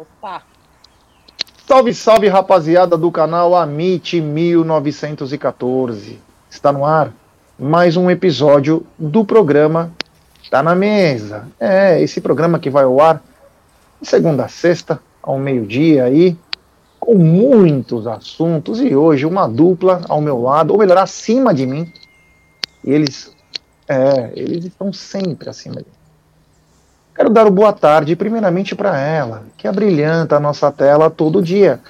[0.00, 0.42] Opa!
[1.66, 6.18] Salve, salve, rapaziada do canal Amit 1914.
[6.48, 7.12] Está no ar
[7.58, 9.92] mais um episódio do programa
[10.50, 11.46] Tá na Mesa.
[11.60, 13.22] É, esse programa que vai ao ar
[14.00, 16.34] de segunda a sexta, ao meio-dia aí,
[16.98, 18.80] com muitos assuntos.
[18.80, 21.92] E hoje uma dupla ao meu lado, ou melhor, acima de mim.
[22.82, 23.36] E eles,
[23.86, 25.99] é, eles estão sempre acima de mim.
[27.14, 31.80] Quero dar o boa tarde, primeiramente, para ela, que abrilhanta a nossa tela todo dia.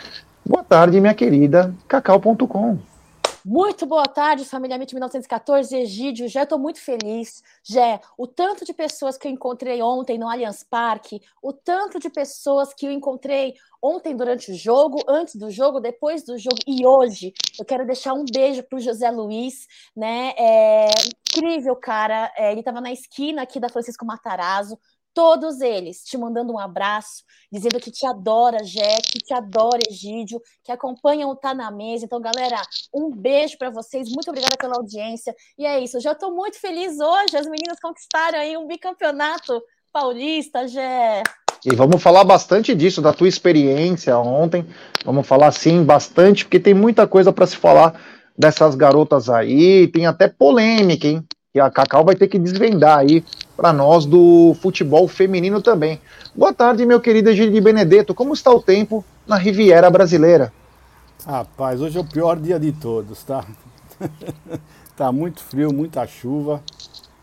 [0.45, 2.79] Boa tarde, minha querida Cacau.com.
[3.45, 6.29] Muito boa tarde, família MIT 1914, Egídio.
[6.29, 7.43] Já estou muito feliz.
[7.63, 12.11] Jé, o tanto de pessoas que eu encontrei ontem no Allianz Parque, o tanto de
[12.11, 16.85] pessoas que eu encontrei ontem durante o jogo, antes do jogo, depois do jogo e
[16.85, 17.33] hoje.
[17.59, 19.67] Eu quero deixar um beijo para o José Luiz,
[19.97, 20.35] né?
[20.37, 20.91] É
[21.35, 22.31] incrível, cara.
[22.37, 24.79] É, ele estava na esquina aqui da Francisco Matarazzo
[25.15, 30.41] todos eles te mandando um abraço, dizendo que te adora, Jé, que te adora, Egídio,
[30.65, 32.05] que acompanham o Tá na Mesa.
[32.05, 32.61] Então, galera,
[32.95, 35.35] um beijo para vocês, muito obrigada pela audiência.
[35.59, 39.63] E é isso, eu já estou muito feliz hoje, as meninas conquistaram aí um bicampeonato
[39.93, 41.23] paulista, Jé.
[41.65, 44.67] E vamos falar bastante disso, da tua experiência ontem.
[45.05, 48.01] Vamos falar sim bastante, porque tem muita coisa para se falar
[48.37, 49.87] dessas garotas aí.
[49.89, 51.23] Tem até polêmica, hein?
[51.53, 53.25] Que a Cacau vai ter que desvendar aí
[53.57, 56.01] para nós do futebol feminino também.
[56.33, 58.15] Boa tarde, meu querido Egídio Benedetto.
[58.15, 60.53] Como está o tempo na Riviera Brasileira?
[61.27, 63.45] Rapaz, hoje é o pior dia de todos, tá?
[64.97, 66.63] tá muito frio, muita chuva.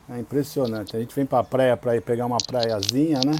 [0.09, 0.97] É impressionante.
[0.97, 3.31] A gente vem para a praia para ir pegar uma praiazinha, né?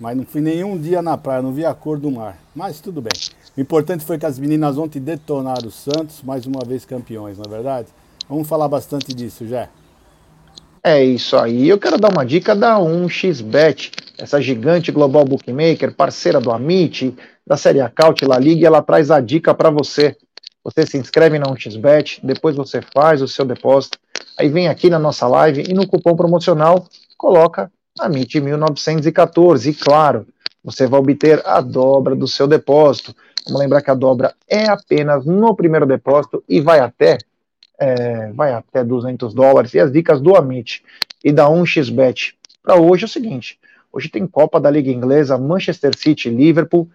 [0.00, 2.36] Mas não fui nenhum dia na praia, não vi a cor do mar.
[2.56, 3.12] Mas tudo bem.
[3.56, 7.44] O importante foi que as meninas ontem detonaram o Santos, mais uma vez campeões, não
[7.46, 7.86] é verdade?
[8.28, 9.68] Vamos falar bastante disso, já.
[10.86, 11.66] É isso aí.
[11.66, 17.56] Eu quero dar uma dica da 1xBet, essa gigante global bookmaker, parceira do Amit, da
[17.56, 20.14] Série Acaute La Liga, ela traz a dica para você.
[20.62, 23.98] Você se inscreve na 1xBet, depois você faz o seu depósito,
[24.38, 26.86] aí vem aqui na nossa live e no cupom promocional
[27.16, 30.26] coloca Amit 1914 e claro,
[30.62, 33.16] você vai obter a dobra do seu depósito.
[33.46, 37.16] Vamos lembrar que a dobra é apenas no primeiro depósito e vai até
[37.78, 39.74] é, vai até 200 dólares.
[39.74, 40.82] E as dicas do Amit
[41.22, 43.58] e da 1xBet para hoje é o seguinte:
[43.92, 46.88] hoje tem Copa da Liga Inglesa, Manchester City, Liverpool,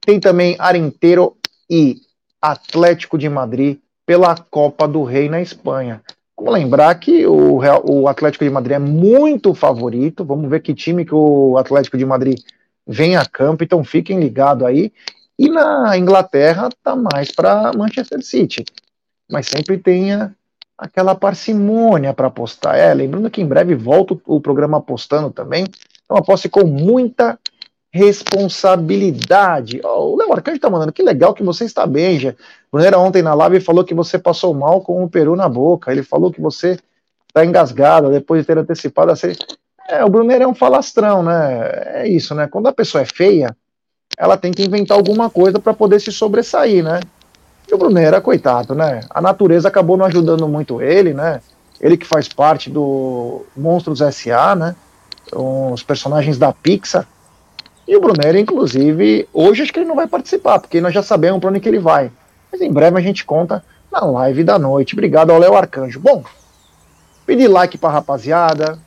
[0.00, 1.36] tem também Arenteiro
[1.68, 1.96] e
[2.40, 6.02] Atlético de Madrid pela Copa do Rei na Espanha.
[6.36, 10.24] Vamos lembrar que o, Real, o Atlético de Madrid é muito favorito.
[10.24, 12.40] Vamos ver que time que o Atlético de Madrid
[12.84, 14.92] vem a campo, então fiquem ligados aí.
[15.38, 18.64] E na Inglaterra tá mais para Manchester City
[19.32, 20.36] mas sempre tenha
[20.76, 22.76] aquela parcimônia para apostar.
[22.76, 25.64] É, lembrando que em breve volta o programa apostando também.
[26.04, 27.38] Então aposte com muita
[27.90, 29.80] responsabilidade.
[29.82, 32.34] Oh, o Léo Arcanjo está mandando, que legal que você está bem, já.
[32.70, 35.90] Brunera ontem na live falou que você passou mal com o peru na boca.
[35.90, 36.78] Ele falou que você
[37.28, 39.38] está engasgada depois de ter antecipado a série.
[39.88, 41.70] É, o Brunner é um falastrão, né?
[42.02, 42.46] É isso, né?
[42.46, 43.56] Quando a pessoa é feia,
[44.18, 47.00] ela tem que inventar alguma coisa para poder se sobressair, né?
[47.68, 49.00] E o Brunera, coitado, né?
[49.10, 51.40] A natureza acabou não ajudando muito ele, né?
[51.80, 54.76] Ele que faz parte do Monstros S.A., né?
[55.32, 57.06] Os personagens da Pixar.
[57.86, 61.40] E o Brunera, inclusive, hoje acho que ele não vai participar, porque nós já sabemos
[61.40, 62.10] para onde que ele vai.
[62.50, 64.94] Mas em breve a gente conta na live da noite.
[64.94, 65.98] Obrigado ao Léo Arcanjo.
[65.98, 66.22] Bom,
[67.26, 68.78] pedir like pra rapaziada,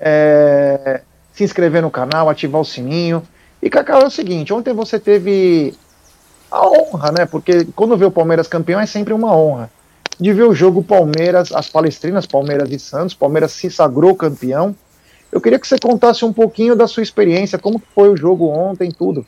[0.00, 3.22] é, se inscrever no canal, ativar o sininho.
[3.62, 5.74] E Cacau, é o seguinte, ontem você teve
[6.52, 7.26] a honra, né?
[7.26, 9.70] Porque quando vê o Palmeiras campeão é sempre uma honra.
[10.20, 14.76] De ver o jogo Palmeiras, as palestrinas, Palmeiras e Santos, Palmeiras se sagrou campeão.
[15.32, 18.90] Eu queria que você contasse um pouquinho da sua experiência, como foi o jogo ontem,
[18.90, 19.26] tudo.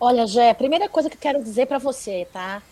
[0.00, 2.62] Olha, Jé, primeira coisa que eu quero dizer para você, tá?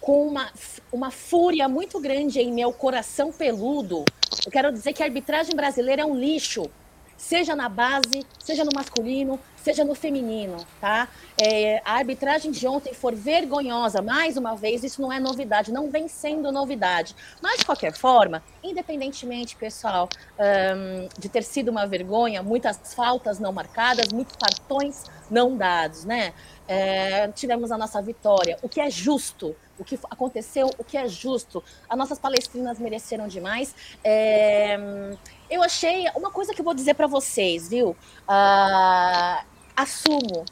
[0.00, 0.48] Com uma,
[0.90, 4.04] uma fúria muito grande em meu coração peludo,
[4.44, 6.70] eu quero dizer que a arbitragem brasileira é um lixo
[7.16, 11.08] seja na base, seja no masculino, seja no feminino, tá?
[11.42, 15.90] É, a arbitragem de ontem for vergonhosa, mais uma vez, isso não é novidade, não
[15.90, 17.16] vem sendo novidade.
[17.42, 20.08] Mas, de qualquer forma, independentemente, pessoal,
[20.38, 26.32] um, de ter sido uma vergonha, muitas faltas não marcadas, muitos cartões não dados, né?
[26.68, 31.08] É, tivemos a nossa vitória, o que é justo, o que aconteceu, o que é
[31.08, 31.62] justo.
[31.88, 33.74] As nossas palestrinas mereceram demais.
[34.04, 34.78] É,
[35.50, 37.96] eu achei uma coisa que eu vou dizer para vocês, viu?
[38.28, 40.44] Uh, assumo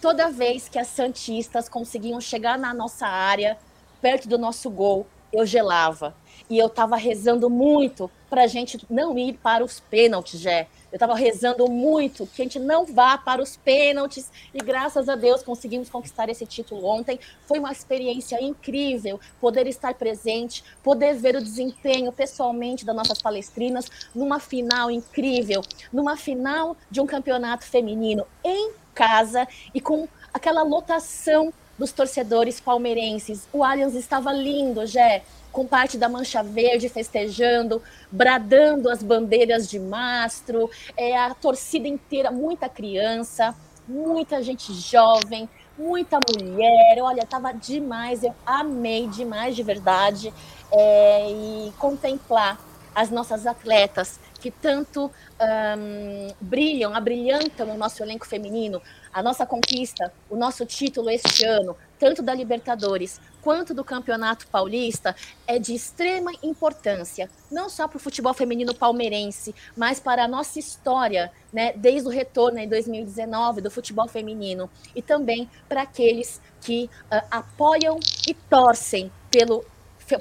[0.00, 3.58] toda vez que as santistas conseguiam chegar na nossa área,
[4.00, 6.14] perto do nosso gol, eu gelava.
[6.48, 10.68] E eu estava rezando muito para a gente não ir para os pênaltis, Jé.
[10.92, 15.14] Eu estava rezando muito que a gente não vá para os pênaltis e graças a
[15.14, 17.18] Deus conseguimos conquistar esse título ontem.
[17.46, 23.88] Foi uma experiência incrível poder estar presente, poder ver o desempenho pessoalmente das nossas palestrinas
[24.14, 31.52] numa final incrível, numa final de um campeonato feminino em casa e com aquela lotação
[31.78, 33.48] dos torcedores palmeirenses.
[33.52, 35.22] O Allianz estava lindo, Jé
[35.52, 42.30] com parte da Mancha Verde festejando, bradando as bandeiras de mastro, é, a torcida inteira,
[42.30, 43.54] muita criança,
[43.86, 46.98] muita gente jovem, muita mulher.
[47.02, 50.32] Olha, tava demais, eu amei demais de verdade.
[50.72, 52.58] É, e contemplar
[52.94, 55.10] as nossas atletas que tanto
[55.40, 58.80] um, brilham, abrilhantam o nosso elenco feminino,
[59.12, 65.14] a nossa conquista, o nosso título este ano, tanto da Libertadores quanto do Campeonato Paulista,
[65.46, 70.58] é de extrema importância, não só para o futebol feminino palmeirense, mas para a nossa
[70.58, 76.84] história, né, desde o retorno em 2019 do futebol feminino, e também para aqueles que
[76.84, 79.64] uh, apoiam e torcem pelo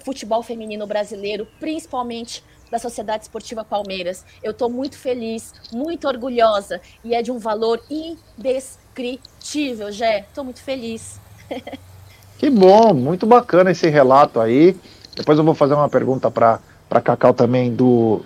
[0.03, 4.23] futebol feminino brasileiro, principalmente da Sociedade Esportiva Palmeiras.
[4.43, 10.25] Eu estou muito feliz, muito orgulhosa e é de um valor indescritível, Jé.
[10.27, 11.19] Estou muito feliz.
[12.39, 14.73] Que bom, muito bacana esse relato aí.
[15.13, 18.21] Depois eu vou fazer uma pergunta para para Cacau também do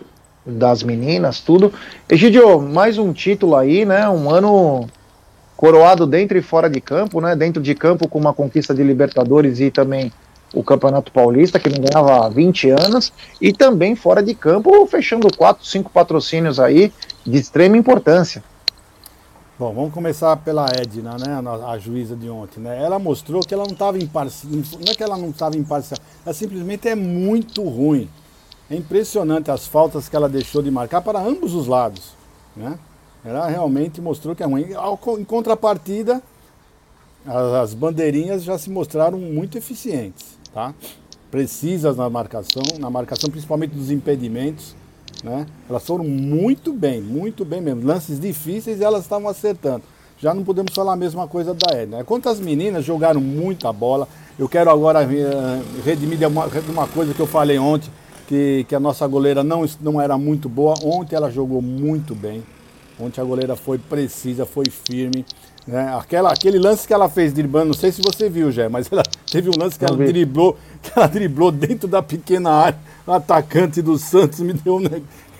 [0.45, 1.73] das meninas, tudo.
[2.07, 4.07] Egidio, mais um título aí, né?
[4.07, 4.87] Um ano
[5.57, 7.35] coroado dentro e fora de campo, né?
[7.35, 10.11] Dentro de campo com uma conquista de Libertadores e também
[10.53, 13.11] o Campeonato Paulista, que não ganhava há 20 anos,
[13.41, 16.93] e também fora de campo, fechando quatro, cinco patrocínios aí
[17.25, 18.43] de extrema importância.
[19.57, 22.59] Bom, vamos começar pela Edna, né, a, juíza de ontem.
[22.59, 22.83] Né?
[22.83, 26.33] Ela mostrou que ela não estava imparcial, não é que ela não estava imparcial, ela
[26.33, 28.09] simplesmente é muito ruim.
[28.67, 32.13] É impressionante as faltas que ela deixou de marcar para ambos os lados.
[32.55, 32.79] Né?
[33.23, 34.69] Ela realmente mostrou que é ruim.
[35.19, 36.19] Em contrapartida,
[37.23, 40.73] as bandeirinhas já se mostraram muito eficientes, tá?
[41.29, 44.75] precisas na marcação, na marcação principalmente dos impedimentos
[45.23, 45.45] né?
[45.69, 47.85] Elas foram muito bem, muito bem mesmo.
[47.85, 49.83] Lances difíceis elas estavam acertando.
[50.19, 52.03] Já não podemos falar a mesma coisa da Edna.
[52.03, 54.07] Quanto as meninas jogaram muita bola,
[54.39, 57.89] eu quero agora uh, redimir de uma, de uma coisa que eu falei ontem,
[58.27, 60.75] que, que a nossa goleira não, não era muito boa.
[60.83, 62.41] Ontem ela jogou muito bem.
[62.99, 65.25] Ontem a goleira foi precisa, foi firme.
[65.67, 65.93] Né?
[65.97, 69.03] Aquela, aquele lance que ela fez driblando, não sei se você viu, Jé, mas ela
[69.29, 72.79] teve um lance que ela driblou, que ela driblou dentro da pequena área.
[73.05, 74.83] Atacante do Santos me deu um.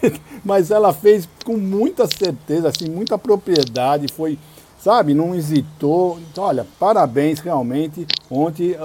[0.44, 4.38] mas ela fez com muita certeza, assim, muita propriedade, foi,
[4.80, 6.20] sabe, não hesitou.
[6.32, 8.06] Então, olha, parabéns realmente.
[8.30, 8.76] Ontem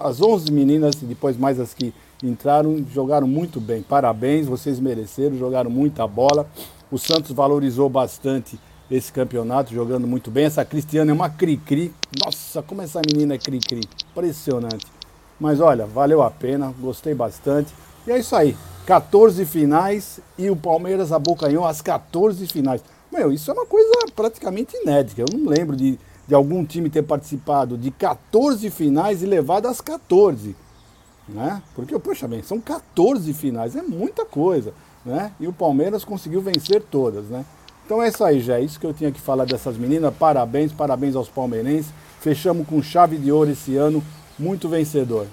[0.00, 3.82] as 11 meninas, depois mais as que entraram, jogaram muito bem.
[3.82, 6.46] Parabéns, vocês mereceram, jogaram muita bola.
[6.90, 8.58] O Santos valorizou bastante
[8.90, 10.44] esse campeonato, jogando muito bem.
[10.44, 11.92] Essa Cristiana é uma cri-cri.
[12.24, 13.80] Nossa, como essa menina é cri-cri.
[14.12, 14.86] Impressionante.
[15.40, 17.72] Mas olha, valeu a pena, gostei bastante.
[18.06, 18.56] E é isso aí.
[18.86, 22.82] 14 finais e o Palmeiras abocanhou as 14 finais.
[23.10, 25.22] Meu, isso é uma coisa praticamente inédita.
[25.22, 29.80] Eu não lembro de, de algum time ter participado de 14 finais e levado as
[29.80, 30.54] 14.
[31.28, 31.62] Né?
[31.74, 34.74] Porque, poxa bem, são 14 finais, é muita coisa.
[35.04, 35.32] Né?
[35.40, 37.26] E o Palmeiras conseguiu vencer todas.
[37.26, 37.44] Né?
[37.86, 38.58] Então é isso aí, já.
[38.58, 40.14] É isso que eu tinha que falar dessas meninas.
[40.14, 41.92] Parabéns, parabéns aos palmeirenses.
[42.20, 44.02] Fechamos com chave de ouro esse ano.
[44.38, 45.26] Muito vencedor.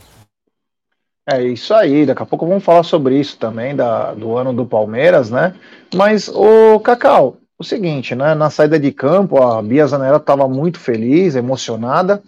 [1.32, 4.66] É isso aí, daqui a pouco vamos falar sobre isso também, da, do ano do
[4.66, 5.56] Palmeiras, né?
[5.96, 8.36] Mas, o Cacau, o seguinte, né?
[8.36, 12.22] Na saída de campo, a Bia Zanella estava muito feliz, emocionada,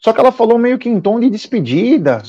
[0.00, 2.22] só que ela falou meio que em tom de despedida,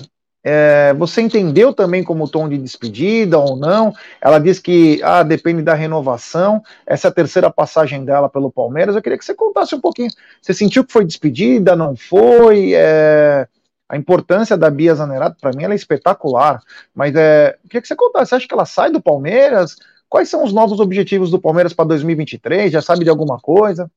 [0.47, 3.91] é, você entendeu também como tom de despedida ou não?
[4.21, 6.61] Ela diz que ah, depende da renovação.
[6.85, 8.95] Essa é a terceira passagem dela pelo Palmeiras.
[8.95, 10.11] Eu queria que você contasse um pouquinho.
[10.39, 11.75] Você sentiu que foi despedida?
[11.75, 12.73] Não foi?
[12.75, 13.47] É,
[13.87, 16.61] a importância da Bia Zanerato, para mim, ela é espetacular.
[16.93, 18.29] Mas é, eu queria que você contasse.
[18.29, 19.77] Você acha que ela sai do Palmeiras?
[20.09, 22.71] Quais são os novos objetivos do Palmeiras para 2023?
[22.71, 23.91] Já sabe de alguma coisa?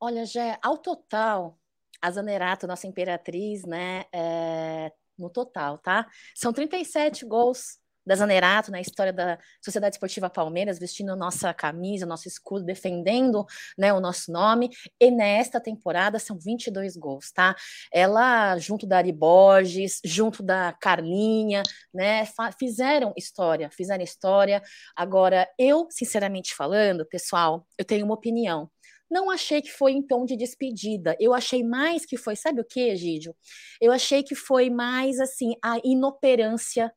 [0.00, 1.56] Olha, Jé, ao total,
[2.02, 6.06] a Zanerato, nossa imperatriz, né, é, no total, tá?
[6.34, 12.28] São 37 gols da Zanerato na história da Sociedade Esportiva Palmeiras, vestindo nossa camisa, nosso
[12.28, 13.44] escudo, defendendo
[13.76, 14.70] né, o nosso nome.
[15.00, 17.56] E nesta temporada são 22 gols, tá?
[17.92, 22.24] Ela, junto da Ari Borges, junto da Carlinha, né,
[22.58, 24.62] fizeram história, fizeram história.
[24.94, 28.70] Agora, eu, sinceramente falando, pessoal, eu tenho uma opinião.
[29.10, 31.16] Não achei que foi em tom de despedida.
[31.20, 33.34] Eu achei mais que foi, sabe o que, Egídio?
[33.80, 36.92] Eu achei que foi mais assim a inoperância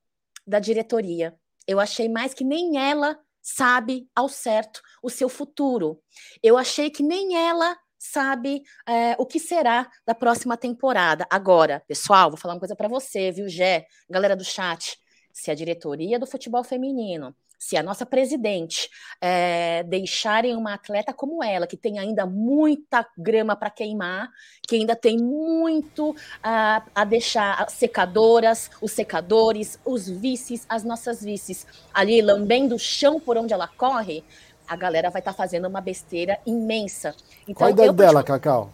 [0.50, 1.36] da diretoria.
[1.68, 6.02] Eu achei mais que nem ela sabe ao certo o seu futuro.
[6.42, 11.28] Eu achei que nem ela sabe é, o que será da próxima temporada.
[11.30, 13.86] Agora, pessoal, vou falar uma coisa para você, viu, Gé?
[14.10, 14.98] Galera do chat,
[15.32, 18.90] se a diretoria do futebol feminino se a nossa presidente
[19.20, 24.30] é, deixarem uma atleta como ela, que tem ainda muita grama para queimar,
[24.66, 31.22] que ainda tem muito a, a deixar as secadoras, os secadores, os vices, as nossas
[31.22, 34.24] vices ali lambendo o chão por onde ela corre,
[34.66, 37.14] a galera vai estar tá fazendo uma besteira imensa.
[37.44, 38.72] Então, Qual a idade dela, Cacau?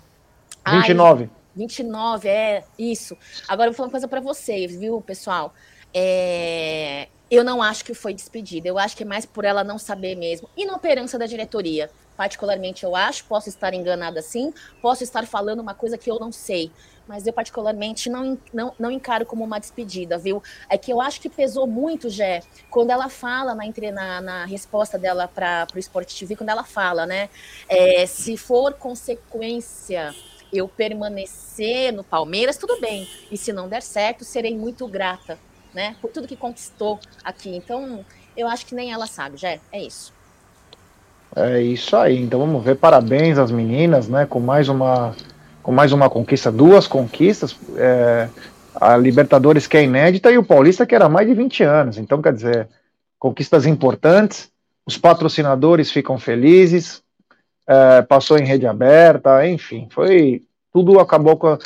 [0.68, 1.24] 29.
[1.24, 3.18] Ai, 29, é isso.
[3.48, 5.54] Agora eu vou falar uma coisa para vocês, viu, pessoal?
[5.94, 8.68] É, eu não acho que foi despedida.
[8.68, 10.50] Eu acho que é mais por ela não saber mesmo.
[10.56, 11.90] Inoperância da diretoria.
[12.16, 13.26] Particularmente, eu acho.
[13.26, 14.54] Posso estar enganada sim.
[14.82, 16.72] Posso estar falando uma coisa que eu não sei.
[17.08, 20.42] Mas eu, particularmente, não, não, não encaro como uma despedida, viu?
[20.70, 24.98] É que eu acho que pesou muito, Jé, quando ela fala na, na, na resposta
[24.98, 27.30] dela para o Sport TV, quando ela fala, né?
[27.68, 30.16] É, se for consequência
[30.52, 33.08] eu permanecer no Palmeiras, tudo bem.
[33.30, 35.38] E se não der certo, serei muito grata
[35.76, 35.96] né?
[36.02, 37.56] Por tudo que conquistou aqui.
[37.56, 38.04] Então,
[38.36, 40.14] eu acho que nem ela sabe, já é, isso.
[41.36, 42.22] É isso aí.
[42.22, 42.76] Então vamos ver.
[42.76, 44.26] Parabéns às meninas, né?
[44.26, 45.14] Com mais uma,
[45.62, 47.56] com mais uma conquista, duas conquistas.
[47.76, 48.30] É,
[48.74, 51.98] a Libertadores que é inédita e o Paulista que era mais de 20 anos.
[51.98, 52.70] Então, quer dizer,
[53.20, 54.50] conquistas importantes.
[54.86, 57.04] Os patrocinadores ficam felizes.
[57.68, 61.58] É, passou em rede aberta, enfim, foi tudo acabou com.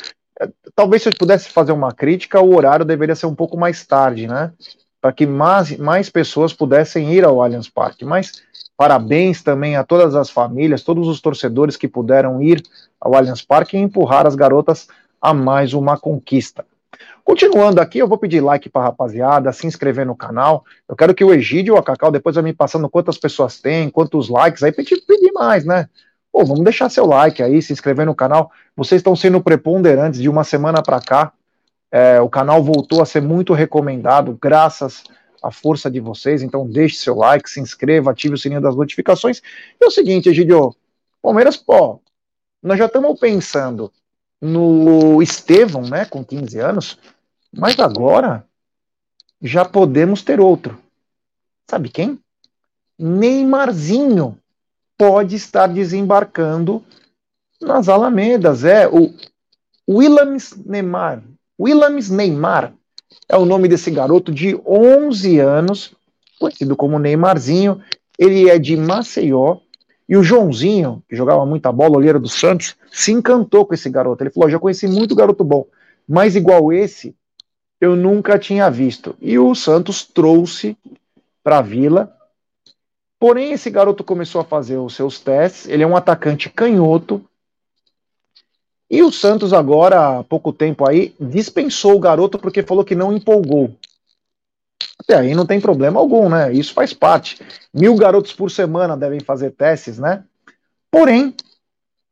[0.74, 4.26] Talvez se eu pudesse fazer uma crítica, o horário deveria ser um pouco mais tarde,
[4.26, 4.52] né?
[5.00, 8.04] Para que mais, mais pessoas pudessem ir ao Allianz Parque.
[8.04, 8.42] Mas
[8.76, 12.62] parabéns também a todas as famílias, todos os torcedores que puderam ir
[13.00, 14.88] ao Allianz Parque e empurrar as garotas
[15.20, 16.64] a mais uma conquista.
[17.22, 20.64] Continuando aqui, eu vou pedir like para rapaziada, se inscrever no canal.
[20.88, 23.88] Eu quero que o Egídio ou a Cacau depois vai me passando quantas pessoas tem,
[23.90, 25.88] quantos likes, aí pedir, pedir mais, né?
[26.32, 28.52] Pô, vamos deixar seu like aí, se inscrever no canal.
[28.76, 31.32] Vocês estão sendo preponderantes de uma semana para cá.
[31.90, 35.02] É, o canal voltou a ser muito recomendado, graças
[35.42, 36.42] à força de vocês.
[36.42, 39.42] Então, deixe seu like, se inscreva, ative o sininho das notificações.
[39.80, 40.74] E é o seguinte, Egidio,
[41.20, 42.00] Palmeiras, pô,
[42.62, 43.92] nós já estamos pensando
[44.40, 46.98] no Estevão, né, com 15 anos,
[47.52, 48.44] mas agora
[49.42, 50.78] já podemos ter outro.
[51.68, 52.18] Sabe quem?
[52.98, 54.38] Neymarzinho
[55.00, 56.84] pode estar desembarcando
[57.58, 58.64] nas Alamedas.
[58.64, 59.10] É o
[59.88, 61.22] Willams Neymar.
[61.58, 62.74] Willams Neymar
[63.26, 65.94] é o nome desse garoto de 11 anos,
[66.38, 67.80] conhecido como Neymarzinho.
[68.18, 69.56] Ele é de Maceió.
[70.06, 74.22] E o Joãozinho, que jogava muita bola, olheiro do Santos, se encantou com esse garoto.
[74.22, 75.66] Ele falou: já conheci muito garoto bom,
[76.06, 77.14] mas igual esse,
[77.80, 79.16] eu nunca tinha visto.
[79.18, 80.76] E o Santos trouxe
[81.42, 82.12] para a Vila
[83.20, 85.68] Porém, esse garoto começou a fazer os seus testes.
[85.68, 87.22] Ele é um atacante canhoto.
[88.90, 93.12] E o Santos, agora, há pouco tempo aí, dispensou o garoto porque falou que não
[93.12, 93.76] empolgou.
[94.98, 96.50] Até aí não tem problema algum, né?
[96.50, 97.38] Isso faz parte.
[97.74, 100.24] Mil garotos por semana devem fazer testes, né?
[100.90, 101.34] Porém,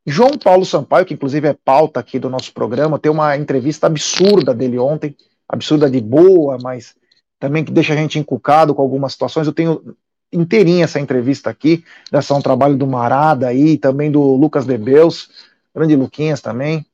[0.05, 4.53] João Paulo Sampaio, que inclusive é pauta aqui do nosso programa, tem uma entrevista absurda
[4.53, 5.15] dele ontem,
[5.47, 6.95] absurda de boa, mas
[7.39, 9.47] também que deixa a gente encucado com algumas situações.
[9.47, 9.95] Eu tenho
[10.31, 15.29] inteirinha essa entrevista aqui, dessa um trabalho do Marada aí, também do Lucas Debeus,
[15.73, 16.85] grande Luquinhas também.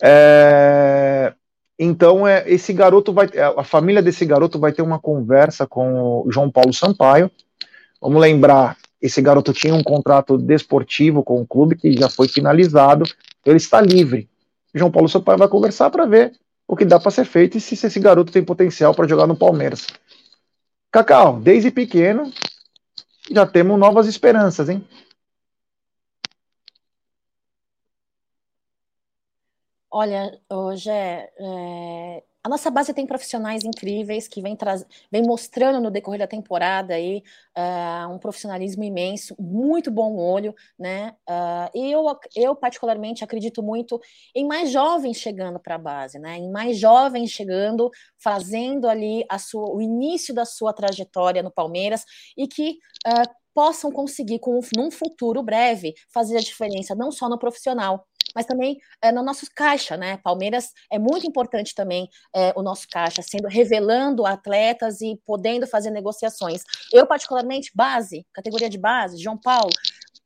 [0.00, 1.32] É,
[1.78, 6.30] então, é, esse garoto vai, a família desse garoto vai ter uma conversa com o
[6.30, 7.30] João Paulo Sampaio.
[8.00, 13.04] Vamos lembrar, esse garoto tinha um contrato desportivo com o clube que já foi finalizado,
[13.40, 14.28] então ele está livre.
[14.74, 16.32] João Paulo Sampaio vai conversar para ver
[16.66, 19.36] o que dá para ser feito e se esse garoto tem potencial para jogar no
[19.36, 19.86] Palmeiras.
[20.90, 22.30] Cacau, desde pequeno,
[23.30, 24.86] já temos novas esperanças, hein?
[29.90, 34.56] Olha, hoje é, a nossa base tem profissionais incríveis que vem,
[35.12, 37.22] vem mostrando no decorrer da temporada aí
[37.56, 41.14] uh, um profissionalismo imenso, muito bom olho, né?
[41.28, 42.02] Uh, e eu,
[42.34, 44.00] eu particularmente acredito muito
[44.34, 46.38] em mais jovens chegando para a base, né?
[46.38, 52.02] Em mais jovens chegando, fazendo ali a sua, o início da sua trajetória no Palmeiras
[52.34, 57.38] e que uh, possam conseguir, com, num futuro breve, fazer a diferença não só no
[57.38, 60.18] profissional, mas também é, no nosso caixa, né?
[60.18, 65.90] Palmeiras é muito importante também é, o nosso caixa, sendo revelando atletas e podendo fazer
[65.90, 66.62] negociações.
[66.92, 69.72] Eu, particularmente, base, categoria de base, João Paulo,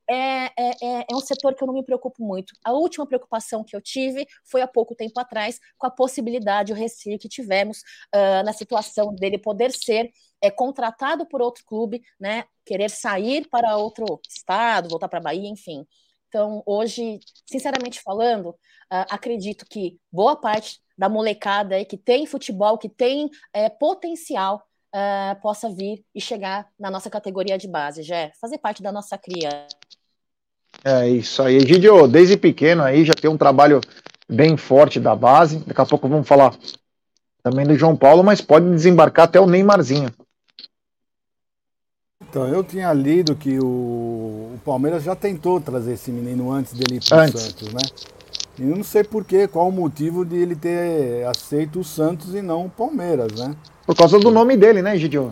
[0.09, 2.53] é, é, é, é um setor que eu não me preocupo muito.
[2.63, 6.75] A última preocupação que eu tive foi há pouco tempo atrás, com a possibilidade, o
[6.75, 7.79] receio que tivemos
[8.13, 12.43] uh, na situação dele poder ser é, contratado por outro clube, né?
[12.65, 15.85] Querer sair para outro estado, voltar para a Bahia, enfim.
[16.33, 22.75] Então, hoje, sinceramente falando, uh, acredito que boa parte da molecada aí que tem futebol,
[22.75, 24.63] que tem é, potencial,
[24.95, 29.15] uh, possa vir e chegar na nossa categoria de base, já fazer parte da nossa
[29.15, 29.67] cria.
[30.83, 31.59] É isso aí.
[31.59, 33.79] Gidio, desde pequeno aí já tem um trabalho
[34.27, 35.59] bem forte da base.
[35.59, 36.57] Daqui a pouco vamos falar
[37.43, 40.11] também do João Paulo, mas pode desembarcar até o Neymarzinho.
[42.33, 43.63] Então, eu tinha lido que o,
[44.55, 47.81] o Palmeiras já tentou trazer esse menino antes dele ir para o Santos, né?
[48.57, 52.33] E eu não sei por quê, qual o motivo de ele ter aceito o Santos
[52.33, 53.55] e não o Palmeiras, né?
[53.85, 55.31] Por causa do nome dele, né, Gidio?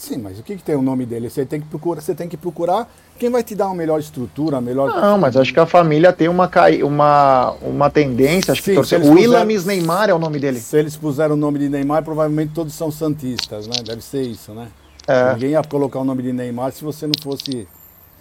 [0.00, 1.28] Sim, mas o que, que tem o nome dele?
[1.28, 2.88] Você tem que procurar, você tem que procurar
[3.18, 4.88] quem vai te dar uma melhor estrutura, uma melhor.
[4.88, 6.48] Não, mas acho que a família tem uma,
[6.84, 9.02] uma, uma tendência, acho Sim, que torcer.
[9.02, 10.60] O Willamis Neymar é o nome dele.
[10.60, 13.82] Se eles puseram o nome de Neymar, provavelmente todos são santistas, né?
[13.84, 14.68] Deve ser isso, né?
[15.10, 15.32] É.
[15.34, 17.66] Ninguém ia colocar o nome de Neymar se você não fosse.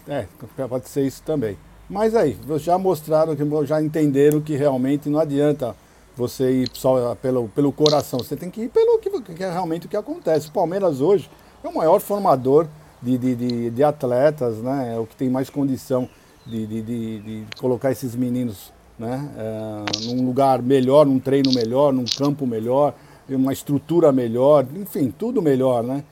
[0.08, 0.26] É,
[0.68, 1.58] pode ser isso também.
[1.90, 5.76] Mas aí, já mostraram, já entenderam que realmente não adianta
[6.16, 9.86] você ir só pelo, pelo coração, você tem que ir pelo que, que é realmente
[9.86, 10.50] o que acontece.
[10.50, 11.30] O Palmeiras hoje
[11.64, 12.68] é o maior formador
[13.02, 14.94] de, de, de, de atletas, né?
[14.96, 16.10] É o que tem mais condição
[16.46, 19.30] de, de, de, de colocar esses meninos né?
[19.38, 22.94] É, num lugar melhor, num treino melhor, num campo melhor,
[23.30, 26.04] uma estrutura melhor, enfim, tudo melhor, né?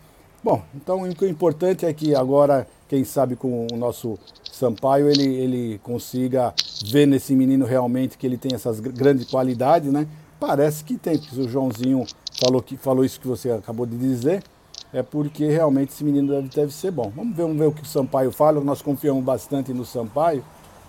[0.48, 4.18] Bom, então o importante é que agora, quem sabe com o nosso
[4.50, 6.54] Sampaio ele, ele consiga
[6.86, 10.08] ver nesse menino realmente que ele tem essas grandes qualidades, né?
[10.40, 12.06] Parece que tem, porque o Joãozinho
[12.40, 14.42] falou, que, falou isso que você acabou de dizer,
[14.94, 17.12] é porque realmente esse menino deve, deve ser bom.
[17.14, 20.46] Vamos ver, vamos ver o que o Sampaio fala, nós confiamos bastante no Sampaio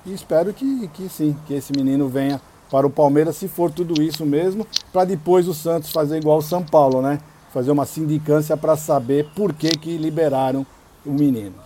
[0.07, 4.01] e espero que, que sim, que esse menino venha para o Palmeiras, se for tudo
[4.01, 7.19] isso mesmo, para depois o Santos fazer igual o São Paulo, né?
[7.59, 10.65] Fazer uma sindicância para saber por que, que liberaram
[11.05, 11.57] o menino.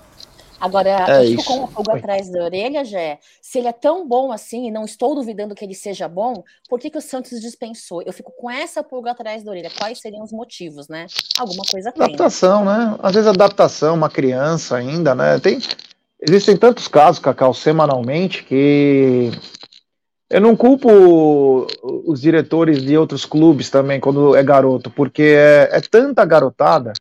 [0.58, 3.18] Agora, é eu fico com uma pulga atrás da orelha, Jé.
[3.42, 6.80] Se ele é tão bom assim, e não estou duvidando que ele seja bom, por
[6.80, 8.00] que, que o Santos dispensou?
[8.06, 9.70] Eu fico com essa pulga atrás da orelha.
[9.78, 11.08] Quais seriam os motivos, né?
[11.38, 12.02] Alguma coisa tem.
[12.02, 12.96] Adaptação, né?
[13.02, 15.38] Às vezes adaptação, uma criança ainda, né?
[15.40, 15.58] Tem,
[16.26, 19.30] existem tantos casos, Cacau, semanalmente, que
[20.32, 21.66] eu não culpo
[22.06, 26.92] os diretores de outros clubes também quando é garoto, porque é, é tanta garotada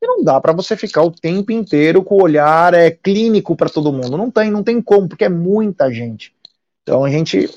[0.00, 3.70] e não dá para você ficar o tempo inteiro com o olhar é, clínico para
[3.70, 4.18] todo mundo.
[4.18, 6.34] Não tem, não tem como, porque é muita gente.
[6.82, 7.48] Então a gente.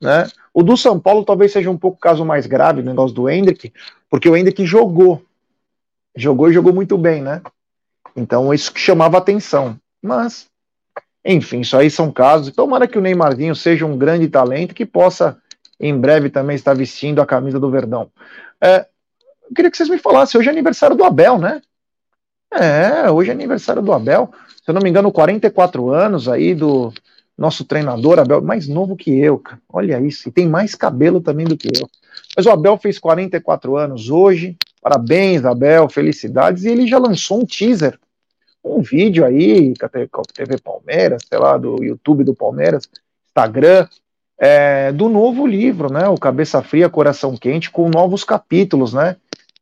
[0.00, 3.28] Né, o do São Paulo talvez seja um pouco caso mais grave, o negócio do
[3.28, 3.72] Hendrick,
[4.08, 5.22] porque o Hendrick jogou.
[6.14, 7.40] Jogou e jogou muito bem, né?
[8.14, 9.78] Então isso que chamava atenção.
[10.02, 10.46] Mas,
[11.30, 12.54] enfim, isso aí são casos.
[12.54, 15.36] Tomara que o Neymarzinho seja um grande talento que possa,
[15.78, 18.10] em breve, também estar vestindo a camisa do Verdão.
[18.58, 18.86] É,
[19.46, 21.60] eu queria que vocês me falassem, hoje é aniversário do Abel, né?
[22.50, 24.30] É, hoje é aniversário do Abel.
[24.64, 26.94] Se eu não me engano, 44 anos aí do
[27.36, 29.60] nosso treinador, Abel, mais novo que eu, cara.
[29.68, 31.86] Olha isso, e tem mais cabelo também do que eu.
[32.34, 34.56] Mas o Abel fez 44 anos hoje.
[34.80, 36.64] Parabéns, Abel, felicidades.
[36.64, 37.98] E ele já lançou um teaser,
[38.68, 39.72] um vídeo aí,
[40.34, 42.88] TV Palmeiras, sei lá, do YouTube do Palmeiras,
[43.28, 43.86] Instagram,
[44.38, 46.08] é, do novo livro, né?
[46.08, 49.16] O Cabeça Fria, Coração Quente, com novos capítulos, né?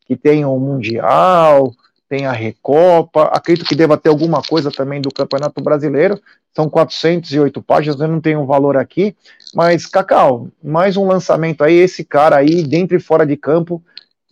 [0.06, 1.72] Que tem o Mundial,
[2.08, 6.20] tem a Recopa, acredito que deva ter alguma coisa também do Campeonato Brasileiro,
[6.54, 9.16] são 408 páginas, eu não tenho um valor aqui,
[9.54, 13.82] mas, Cacau, mais um lançamento aí, esse cara aí, dentro e fora de campo,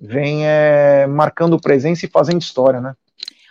[0.01, 2.95] vem é, marcando presença e fazendo história, né?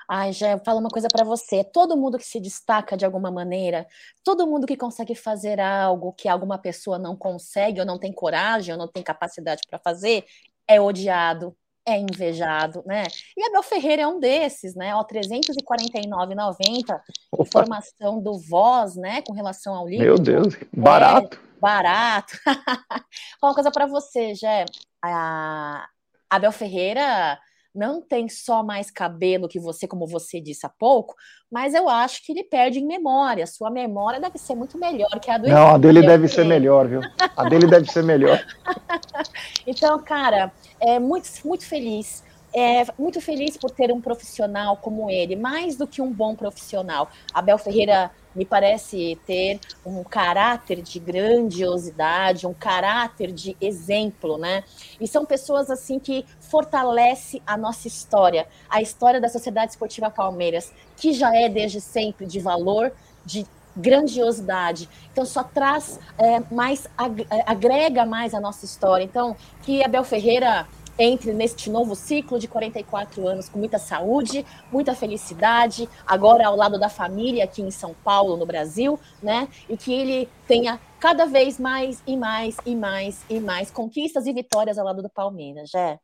[0.09, 1.63] Ai, já falo uma coisa para você.
[1.63, 3.87] Todo mundo que se destaca de alguma maneira,
[4.23, 8.73] todo mundo que consegue fazer algo que alguma pessoa não consegue, ou não tem coragem,
[8.73, 10.25] ou não tem capacidade para fazer,
[10.67, 13.03] é odiado, é invejado, né?
[13.37, 14.95] E Abel Ferreira é um desses, né?
[14.95, 17.01] Ó, 349,90
[17.39, 19.21] informação do Voz, né?
[19.21, 20.05] Com relação ao livro.
[20.05, 21.37] Meu Deus, barato.
[21.37, 22.37] É, barato.
[23.41, 24.65] uma coisa para você, Jé.
[25.03, 25.87] A
[26.29, 27.37] Abel Ferreira
[27.73, 31.15] não tem só mais cabelo que você, como você disse há pouco,
[31.51, 33.47] mas eu acho que ele perde em memória.
[33.47, 36.88] Sua memória deve ser muito melhor que a do Não, a dele deve ser melhor,
[36.88, 37.01] viu?
[37.36, 38.43] A dele deve ser melhor.
[39.65, 45.36] então, cara, é muito, muito feliz é, muito feliz por ter um profissional como ele,
[45.36, 47.09] mais do que um bom profissional.
[47.33, 54.63] Abel Ferreira me parece ter um caráter de grandiosidade, um caráter de exemplo, né?
[54.99, 60.71] E são pessoas assim que fortalece a nossa história, a história da Sociedade Esportiva Palmeiras,
[60.97, 62.91] que já é desde sempre de valor,
[63.25, 64.87] de grandiosidade.
[65.11, 66.85] Então só traz é, mais,
[67.29, 69.03] é, agrega mais a nossa história.
[69.03, 70.67] Então, que Abel Ferreira
[70.97, 76.79] entre neste novo ciclo de 44 anos com muita saúde, muita felicidade, agora ao lado
[76.79, 79.47] da família aqui em São Paulo, no Brasil, né?
[79.69, 84.34] E que ele tenha cada vez mais e mais e mais e mais conquistas e
[84.34, 85.99] vitórias ao lado do Palmeiras, Jé.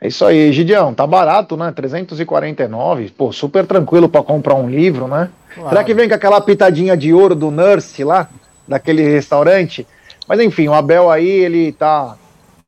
[0.00, 1.72] É isso aí, Gideão, tá barato, né?
[1.72, 5.30] 349, pô, super tranquilo para comprar um livro, né?
[5.54, 5.70] Claro.
[5.70, 8.28] Será que vem com aquela pitadinha de ouro do Nurse lá,
[8.68, 9.86] daquele restaurante?
[10.28, 12.18] Mas enfim, o Abel aí, ele tá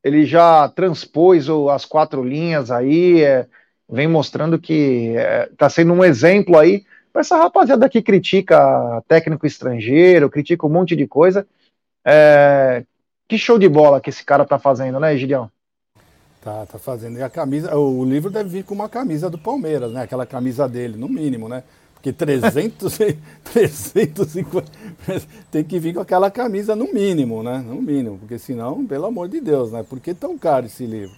[0.03, 3.47] ele já transpôs as quatro linhas aí, é,
[3.89, 5.15] vem mostrando que
[5.51, 10.69] está é, sendo um exemplo aí para essa rapaziada que critica técnico estrangeiro, critica um
[10.69, 11.45] monte de coisa.
[12.05, 12.83] É,
[13.27, 15.51] que show de bola que esse cara tá fazendo, né, Gideão?
[16.41, 17.19] Tá, tá fazendo.
[17.19, 20.03] E a camisa, o livro deve vir com uma camisa do Palmeiras, né?
[20.03, 21.63] Aquela camisa dele, no mínimo, né?
[21.99, 22.97] Porque 300,
[23.43, 24.71] 350
[25.51, 27.59] tem que vir com aquela camisa no mínimo, né?
[27.59, 29.83] No mínimo, porque senão, pelo amor de Deus, né?
[29.83, 31.15] Por que tão caro esse livro?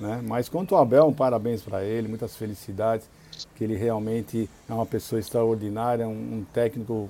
[0.00, 0.20] Né?
[0.26, 3.08] Mas quanto ao Abel, um parabéns para ele, muitas felicidades,
[3.54, 7.08] que ele realmente é uma pessoa extraordinária, um, um técnico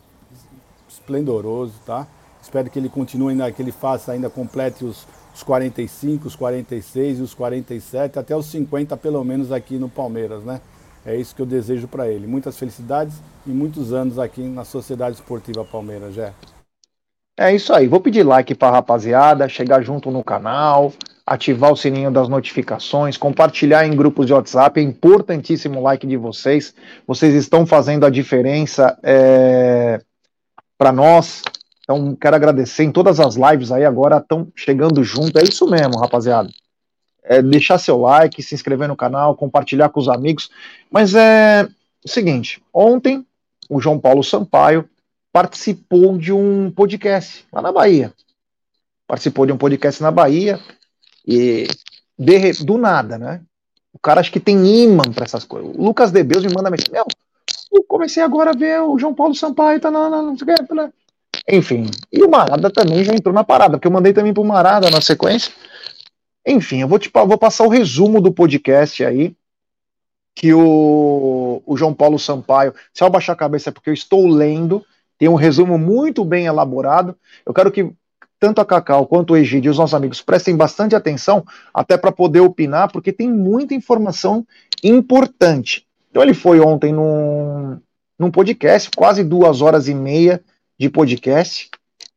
[0.89, 2.07] esplendoroso, tá?
[2.43, 7.19] Espero que ele continue ainda, que ele faça ainda, complete os, os 45, os 46
[7.19, 10.61] e os 47, até os 50 pelo menos aqui no Palmeiras, né?
[11.07, 12.27] É isso que eu desejo para ele.
[12.27, 13.15] Muitas felicidades
[13.47, 16.33] e muitos anos aqui na Sociedade Esportiva Palmeiras, Jé.
[17.37, 17.87] É isso aí.
[17.87, 20.93] Vou pedir like para a rapaziada, chegar junto no canal,
[21.27, 24.81] ativar o sininho das notificações, compartilhar em grupos de WhatsApp.
[24.81, 26.75] É importantíssimo o like de vocês.
[27.07, 30.01] Vocês estão fazendo a diferença é,
[30.79, 31.43] para nós.
[31.83, 35.39] Então, quero agradecer em todas as lives aí agora estão chegando junto.
[35.39, 36.49] É isso mesmo, rapaziada
[37.25, 40.51] é, deixar seu like, se inscrever no canal, compartilhar com os amigos.
[40.91, 41.67] Mas é
[42.05, 43.27] o seguinte: ontem
[43.69, 44.89] o João Paulo Sampaio
[45.33, 48.13] participou de um podcast lá na Bahia.
[49.07, 50.61] Participou de um podcast na Bahia
[51.27, 51.67] e
[52.19, 53.41] de, do nada, né?
[53.93, 55.75] O cara acho que tem imã para essas coisas.
[55.75, 57.07] O Lucas Debeus me manda mensagem: Meu,
[57.73, 60.45] eu comecei agora a ver o João Paulo Sampaio, tá na, na, o que.
[61.49, 64.89] Enfim, e o Marada também já entrou na parada, porque eu mandei também pro Marada
[64.91, 65.53] na sequência.
[66.47, 69.35] Enfim, eu vou, te, vou passar o resumo do podcast aí,
[70.35, 74.27] que o, o João Paulo Sampaio, se eu baixar a cabeça é porque eu estou
[74.27, 74.85] lendo,
[75.17, 77.17] tem um resumo muito bem elaborado.
[77.47, 77.91] Eu quero que
[78.39, 82.13] tanto a Cacau quanto o Egídio e os nossos amigos prestem bastante atenção, até para
[82.13, 84.47] poder opinar, porque tem muita informação
[84.83, 85.87] importante.
[86.11, 87.81] Então ele foi ontem num,
[88.19, 90.43] num podcast, quase duas horas e meia
[90.79, 91.71] de podcast,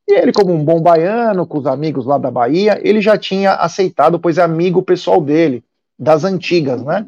[0.08, 3.52] e ele, como um bom baiano, com os amigos lá da Bahia, ele já tinha
[3.52, 5.62] aceitado, pois é amigo pessoal dele,
[5.98, 7.06] das antigas, né?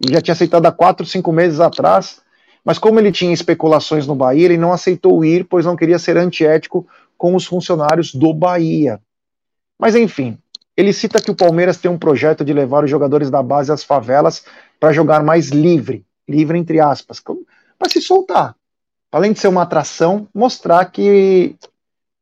[0.00, 2.20] E já tinha aceitado há quatro, cinco meses atrás.
[2.64, 6.16] Mas como ele tinha especulações no Bahia, ele não aceitou ir, pois não queria ser
[6.16, 6.86] antiético
[7.18, 9.00] com os funcionários do Bahia.
[9.76, 10.38] Mas enfim,
[10.76, 13.82] ele cita que o Palmeiras tem um projeto de levar os jogadores da base às
[13.82, 14.44] favelas
[14.78, 17.20] para jogar mais livre, livre entre aspas,
[17.76, 18.54] para se soltar.
[19.10, 21.56] Além de ser uma atração, mostrar que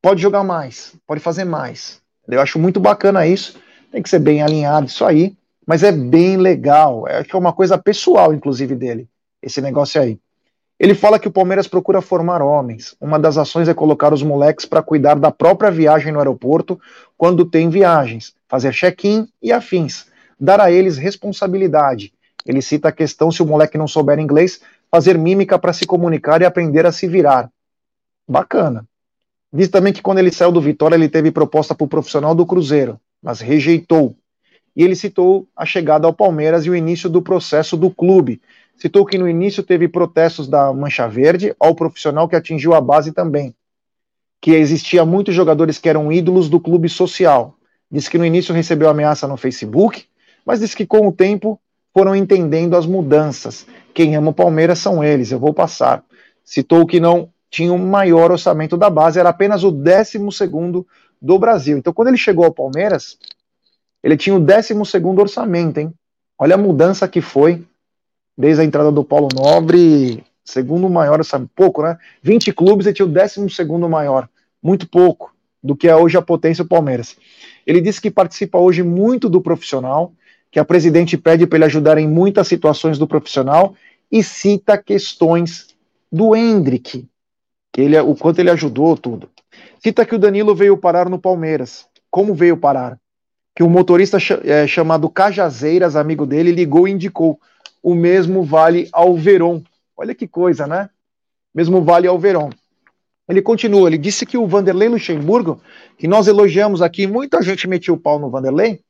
[0.05, 1.99] pode jogar mais, pode fazer mais.
[2.29, 3.59] Eu acho muito bacana isso,
[3.91, 5.35] tem que ser bem alinhado isso aí,
[5.67, 9.09] mas é bem legal, é que é uma coisa pessoal, inclusive, dele,
[9.41, 10.19] esse negócio aí.
[10.79, 12.95] Ele fala que o Palmeiras procura formar homens.
[13.01, 16.79] Uma das ações é colocar os moleques para cuidar da própria viagem no aeroporto
[17.17, 22.13] quando tem viagens, fazer check-in e afins, dar a eles responsabilidade.
[22.45, 26.43] Ele cita a questão se o moleque não souber inglês, fazer mímica para se comunicar
[26.43, 27.49] e aprender a se virar.
[28.29, 28.87] Bacana.
[29.57, 32.45] Diz também que quando ele saiu do Vitória, ele teve proposta para o profissional do
[32.45, 34.17] Cruzeiro, mas rejeitou.
[34.75, 38.43] E ele citou a chegada ao Palmeiras e o início do processo do clube.
[38.77, 43.13] Citou que no início teve protestos da Mancha Verde ao profissional que atingiu a base
[43.13, 43.55] também.
[44.41, 47.55] Que existia muitos jogadores que eram ídolos do clube social.
[47.89, 50.05] Diz que no início recebeu ameaça no Facebook,
[50.45, 51.61] mas disse que com o tempo
[51.93, 53.69] foram entendendo as mudanças.
[53.95, 56.03] Quem ama o Palmeiras são eles, eu vou passar.
[56.45, 60.19] Citou que não tinha o maior orçamento da base, era apenas o 12
[61.23, 61.79] do Brasil.
[61.79, 63.17] Então, quando ele chegou ao Palmeiras,
[64.03, 64.75] ele tinha o 12
[65.17, 65.95] orçamento, hein?
[66.37, 67.65] Olha a mudança que foi
[68.37, 71.97] desde a entrada do Paulo Nobre, segundo maior, sabe, pouco, né?
[72.25, 73.39] 20 clubes e tinha o 12
[73.89, 74.29] maior,
[74.61, 77.17] muito pouco do que é hoje a potência do Palmeiras.
[77.65, 80.13] Ele disse que participa hoje muito do profissional,
[80.51, 83.77] que a presidente pede para ele ajudar em muitas situações do profissional
[84.11, 85.69] e cita questões
[86.11, 87.07] do Hendrick,
[87.75, 89.29] que ele, o quanto ele ajudou tudo.
[89.83, 91.87] Cita que o Danilo veio parar no Palmeiras.
[92.09, 92.97] Como veio parar?
[93.53, 97.37] Que um motorista é, chamado Cajazeiras, amigo dele, ligou e indicou.
[97.83, 99.61] O mesmo vale ao Veron.
[99.97, 100.89] Olha que coisa, né?
[101.53, 102.51] Mesmo vale ao Veron.
[103.29, 105.61] Ele continua, ele disse que o Vanderlei Luxemburgo,
[105.99, 108.81] que nós elogiamos aqui, muita gente metiu o pau no Vanderlei,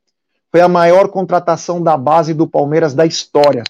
[0.50, 3.64] foi a maior contratação da base do Palmeiras da história,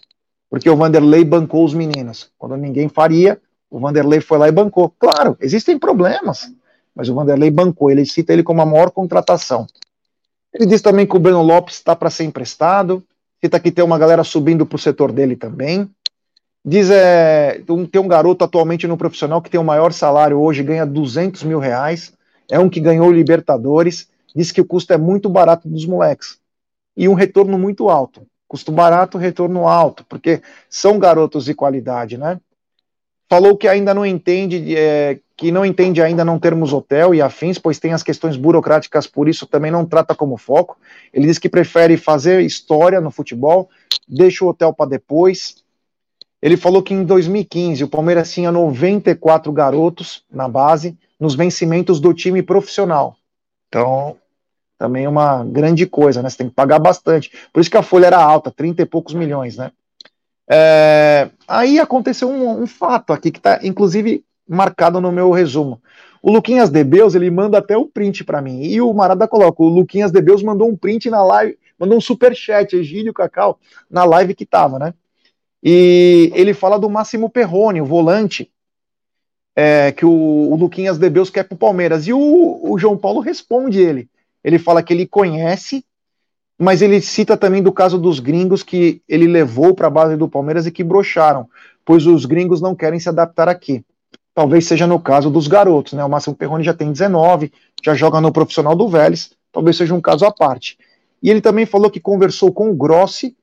[0.50, 2.30] porque o Vanderlei bancou os meninos.
[2.36, 3.40] Quando ninguém faria,
[3.74, 4.88] o Vanderlei foi lá e bancou.
[4.96, 6.48] Claro, existem problemas,
[6.94, 9.66] mas o Vanderlei bancou, ele cita ele como a maior contratação.
[10.52, 13.02] Ele diz também que o Breno Lopes está para ser emprestado,
[13.42, 15.90] cita que tem uma galera subindo para o setor dele também.
[16.64, 20.86] Diz é, tem um garoto atualmente no profissional que tem o maior salário hoje, ganha
[20.86, 22.12] 200 mil reais.
[22.48, 24.08] É um que ganhou Libertadores.
[24.36, 26.38] Diz que o custo é muito barato dos moleques.
[26.96, 28.24] E um retorno muito alto.
[28.46, 32.38] Custo barato, retorno alto, porque são garotos de qualidade, né?
[33.34, 37.58] Falou que ainda não entende, é, que não entende ainda não termos hotel e afins,
[37.58, 40.78] pois tem as questões burocráticas, por isso também não trata como foco.
[41.12, 43.68] Ele diz que prefere fazer história no futebol,
[44.06, 45.64] deixa o hotel para depois
[46.40, 52.12] ele falou que em 2015 o Palmeiras tinha 94 garotos na base nos vencimentos do
[52.12, 53.16] time profissional.
[53.66, 54.16] Então,
[54.78, 56.28] também uma grande coisa, né?
[56.28, 57.32] Você tem que pagar bastante.
[57.50, 59.72] Por isso que a folha era alta, 30 e poucos milhões, né?
[60.48, 65.80] É, aí aconteceu um, um, fato aqui que está, inclusive, marcado no meu resumo.
[66.22, 68.62] O Luquinhas Debeus, ele manda até o print para mim.
[68.62, 72.34] E o Marada coloca, o Luquinhas Debeus mandou um print na live, mandou um super
[72.34, 73.58] chat, Egílio Cacau,
[73.90, 74.94] na live que tava, né?
[75.62, 78.50] E ele fala do Máximo Perrone, o volante,
[79.56, 82.06] é, que o, o Luquinhas Debeus quer para o Palmeiras.
[82.06, 84.08] E o, o João Paulo responde ele.
[84.42, 85.84] Ele fala que ele conhece,
[86.58, 90.28] mas ele cita também do caso dos gringos que ele levou para a base do
[90.28, 91.48] Palmeiras e que brocharam,
[91.84, 93.84] pois os gringos não querem se adaptar aqui.
[94.34, 96.04] Talvez seja no caso dos garotos, né?
[96.04, 97.52] O Máximo Perrone já tem 19,
[97.84, 100.78] já joga no profissional do Vélez, talvez seja um caso à parte.
[101.22, 103.36] E ele também falou que conversou com o Grossi,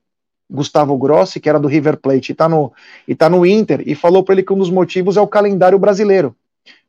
[0.50, 2.72] Gustavo Grossi, que era do River Plate e está no,
[3.08, 5.78] e tá no Inter, e falou para ele que um dos motivos é o calendário
[5.78, 6.36] brasileiro,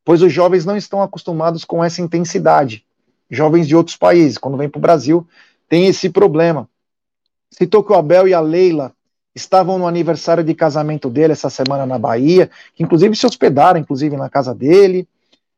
[0.04, 2.84] pois os jovens não estão acostumados com essa intensidade.
[3.32, 5.26] Jovens de outros países, quando vêm para o Brasil,
[5.68, 6.70] tem esse problema.
[7.52, 8.94] Citou que o Abel e a Leila
[9.36, 14.16] estavam no aniversário de casamento dele essa semana na Bahia, que inclusive se hospedaram, inclusive,
[14.16, 15.08] na casa dele.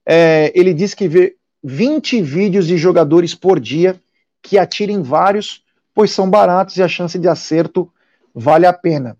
[0.06, 4.00] É, ele disse que vê 20 vídeos de jogadores por dia
[4.42, 5.64] que atirem vários,
[5.94, 7.92] pois são baratos e a chance de acerto
[8.34, 9.18] vale a pena.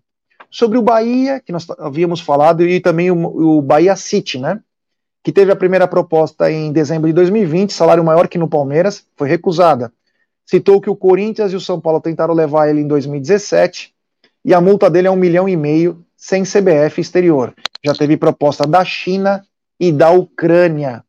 [0.50, 4.60] Sobre o Bahia, que nós havíamos falado, e também o, o Bahia City, né?
[5.22, 9.28] Que teve a primeira proposta em dezembro de 2020, salário maior que no Palmeiras, foi
[9.28, 9.92] recusada.
[10.46, 13.92] Citou que o Corinthians e o São Paulo tentaram levar ele em 2017
[14.44, 17.52] e a multa dele é um milhão e meio sem CBF exterior.
[17.84, 19.44] Já teve proposta da China
[19.78, 21.04] e da Ucrânia.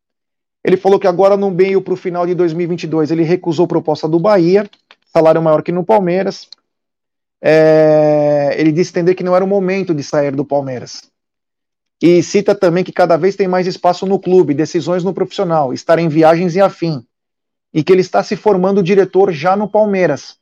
[0.64, 4.18] Ele falou que agora no meio para o final de 2022 ele recusou proposta do
[4.18, 4.68] Bahia,
[5.12, 6.48] salário maior que no Palmeiras,
[7.40, 11.02] é, ele disse entender que não era o momento de sair do Palmeiras.
[12.02, 15.98] E cita também que cada vez tem mais espaço no clube, decisões no profissional, estar
[15.98, 17.04] em viagens e afim.
[17.72, 20.36] E que ele está se formando diretor já no Palmeiras.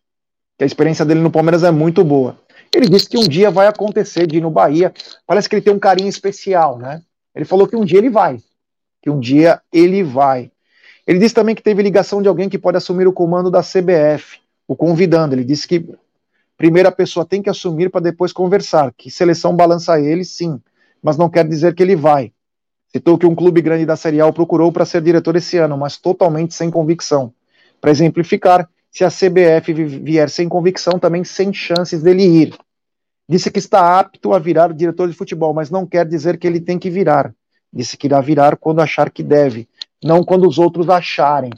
[0.57, 2.39] Que a experiência dele no Palmeiras é muito boa.
[2.75, 4.93] Ele disse que um dia vai acontecer de ir no Bahia.
[5.27, 7.03] Parece que ele tem um carinho especial, né?
[7.35, 8.39] Ele falou que um dia ele vai.
[9.03, 10.51] Que um dia ele vai.
[11.07, 14.41] Ele disse também que teve ligação de alguém que pode assumir o comando da CBF,
[14.67, 15.35] o convidando.
[15.35, 15.87] Ele disse que
[16.57, 20.61] primeiro a pessoa tem que assumir para depois conversar, que seleção balança ele, sim,
[21.03, 22.33] mas não quer dizer que ele vai.
[22.97, 25.99] Citou que um clube grande da Série A procurou para ser diretor esse ano, mas
[25.99, 27.31] totalmente sem convicção.
[27.79, 32.57] Para exemplificar, se a CBF vier sem convicção, também sem chances dele ir.
[33.29, 36.59] Disse que está apto a virar diretor de futebol, mas não quer dizer que ele
[36.59, 37.35] tem que virar.
[37.71, 39.69] Disse que irá virar quando achar que deve,
[40.03, 41.51] não quando os outros acharem.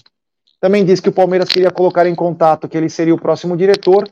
[0.60, 4.10] Também disse que o Palmeiras queria colocar em contato que ele seria o próximo diretor,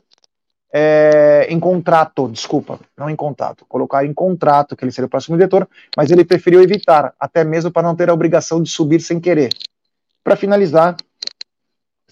[0.71, 5.37] é, em contrato, desculpa, não em contato, colocar em contrato que ele seria o próximo
[5.37, 9.19] diretor, mas ele preferiu evitar, até mesmo para não ter a obrigação de subir sem
[9.19, 9.49] querer.
[10.23, 10.95] Para finalizar,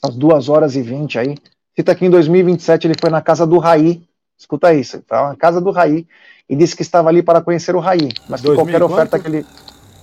[0.02, 1.38] essas duas horas e vinte aí,
[1.76, 4.04] cita que em 2027 ele foi na casa do Raí,
[4.38, 5.30] escuta isso, tá?
[5.30, 6.08] na casa do Raí,
[6.48, 9.46] e disse que estava ali para conhecer o Raí, mas que qualquer oferta que ele...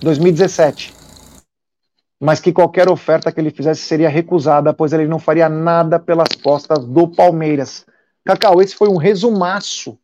[0.01, 1.03] 2017
[2.23, 6.29] mas que qualquer oferta que ele fizesse seria recusada, pois ele não faria nada pelas
[6.41, 7.85] costas do Palmeiras.
[8.25, 9.97] Cacau, esse foi um resumaço.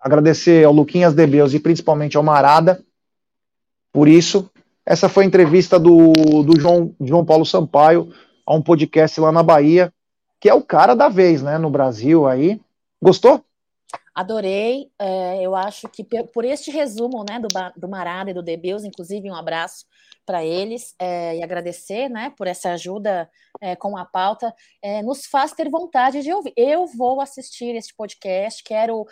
[0.00, 2.82] Agradecer ao Luquinhas Debeus e principalmente ao Marada
[3.92, 4.50] por isso.
[4.84, 6.12] Essa foi a entrevista do,
[6.42, 8.12] do João, João Paulo Sampaio
[8.46, 9.92] a um podcast lá na Bahia,
[10.38, 12.60] que é o cara da vez, né, no Brasil aí.
[13.00, 13.42] Gostou?
[14.14, 14.90] Adorei.
[14.98, 19.30] É, eu acho que por este resumo né, do, do Marada e do Debeus, inclusive
[19.30, 19.86] um abraço
[20.24, 25.26] para eles é, e agradecer né, por essa ajuda é, com a pauta, é, nos
[25.26, 26.52] faz ter vontade de ouvir.
[26.56, 29.06] Eu vou assistir este podcast, quero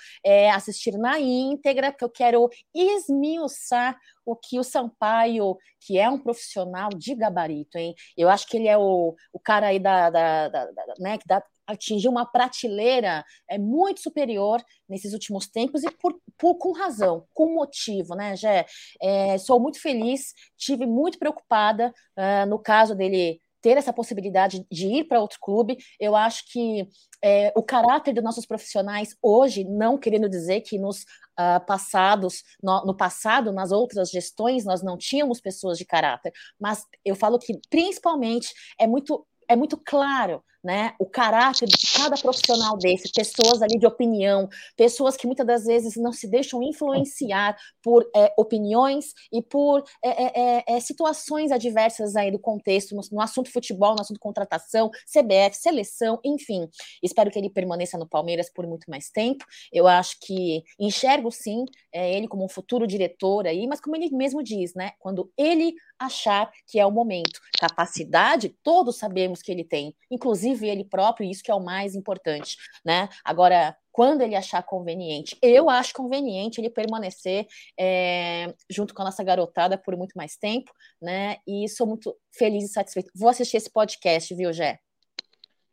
[0.55, 6.89] assistir na íntegra, porque eu quero esmiuçar o que o Sampaio, que é um profissional
[6.91, 7.95] de gabarito, hein?
[8.17, 11.27] Eu acho que ele é o, o cara aí da, da, da, da né, que
[11.27, 17.27] dá atingiu uma prateleira é, muito superior nesses últimos tempos e por, por com razão,
[17.33, 18.67] com motivo, né, Gé?
[19.01, 24.87] É, sou muito feliz, tive muito preocupada uh, no caso dele ter essa possibilidade de
[24.89, 25.79] ir para outro clube.
[25.99, 26.89] Eu acho que
[27.25, 32.85] é, o caráter dos nossos profissionais hoje, não querendo dizer que nos uh, passados, no,
[32.85, 37.59] no, passado, nas outras gestões, nós não tínhamos pessoas de caráter, mas eu falo que
[37.71, 43.79] principalmente é muito é muito claro né, o caráter de cada profissional desse, pessoas ali
[43.79, 49.43] de opinião, pessoas que muitas das vezes não se deixam influenciar por é, opiniões e
[49.43, 54.03] por é, é, é, é situações adversas aí do contexto, no, no, assunto futebol, no
[54.03, 56.69] assunto contratação, CBF, seleção, enfim.
[57.03, 59.45] Espero que ele permaneça no Palmeiras por muito mais tempo.
[59.73, 64.11] Eu acho que enxergo sim é, ele como um futuro diretor aí, mas como ele
[64.15, 67.41] mesmo diz, né, quando ele achar que é o momento.
[67.59, 72.57] Capacidade, todos sabemos que ele tem, inclusive ele próprio, isso que é o mais importante,
[72.85, 73.09] né?
[73.25, 77.47] Agora, quando ele achar conveniente, eu acho conveniente ele permanecer
[77.79, 81.37] é, junto com a nossa garotada por muito mais tempo, né?
[81.47, 83.11] E sou muito feliz e satisfeito.
[83.15, 84.79] Vou assistir esse podcast, viu, Gé?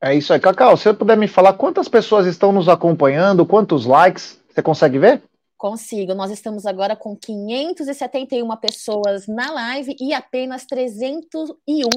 [0.01, 0.77] É isso aí, Cacau.
[0.77, 5.21] Se você puder me falar quantas pessoas estão nos acompanhando, quantos likes, você consegue ver?
[5.57, 6.13] Consigo.
[6.13, 11.89] Nós estamos agora com 571 pessoas na live e apenas 301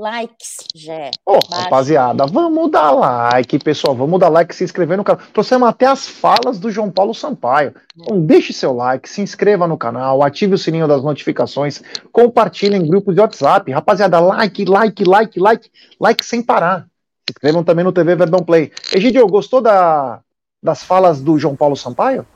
[0.00, 1.10] likes, Jé.
[1.26, 3.94] Ô, oh, rapaziada, vamos dar like, pessoal.
[3.94, 5.22] Vamos dar like, se inscrever no canal.
[5.32, 7.74] Trouxemos até as falas do João Paulo Sampaio.
[7.94, 12.86] Então, deixe seu like, se inscreva no canal, ative o sininho das notificações, compartilhe em
[12.86, 13.70] grupos de WhatsApp.
[13.70, 16.86] Rapaziada, like, like, like, like, like sem parar.
[17.28, 18.72] Se inscrevam também no TV Verdão Play.
[18.94, 20.20] Egidio, gostou da,
[20.62, 22.26] das falas do João Paulo Sampaio?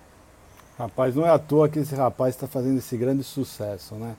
[0.78, 4.14] Rapaz, não é à toa que esse rapaz está fazendo esse grande sucesso, né?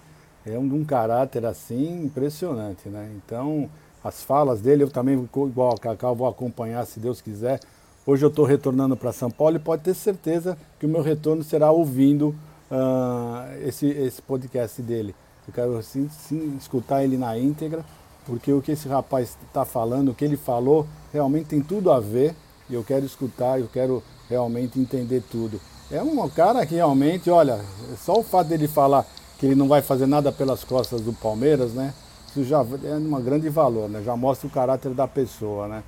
[0.45, 3.11] É um, um caráter assim impressionante, né?
[3.17, 3.69] Então,
[4.03, 7.59] as falas dele, eu também, igual a Cacau, vou acompanhar se Deus quiser.
[8.05, 11.43] Hoje eu estou retornando para São Paulo e pode ter certeza que o meu retorno
[11.43, 12.35] será ouvindo
[12.69, 15.15] uh, esse, esse podcast dele.
[15.47, 17.83] Eu quero sim, sim, escutar ele na íntegra,
[18.27, 21.99] porque o que esse rapaz está falando, o que ele falou, realmente tem tudo a
[21.99, 22.35] ver.
[22.69, 25.59] E eu quero escutar, eu quero realmente entender tudo.
[25.89, 27.59] É um cara que realmente, olha,
[27.97, 29.05] só o fato dele falar
[29.37, 31.93] que ele não vai fazer nada pelas costas do Palmeiras, né?
[32.29, 34.01] Isso já é um grande valor, né?
[34.03, 35.83] Já mostra o caráter da pessoa, né?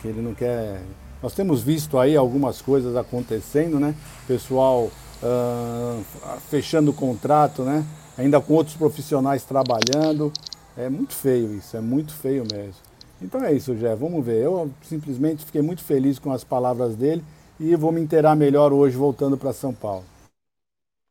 [0.00, 0.82] Que ele não quer.
[1.22, 3.94] Nós temos visto aí algumas coisas acontecendo, né?
[4.26, 4.90] Pessoal
[5.22, 6.02] uh,
[6.50, 7.84] fechando o contrato, né?
[8.18, 10.32] Ainda com outros profissionais trabalhando.
[10.76, 12.82] É muito feio isso, é muito feio mesmo.
[13.20, 13.94] Então é isso, Jé.
[13.94, 14.42] Vamos ver.
[14.42, 17.24] Eu simplesmente fiquei muito feliz com as palavras dele
[17.58, 20.04] e vou me inteirar melhor hoje voltando para São Paulo.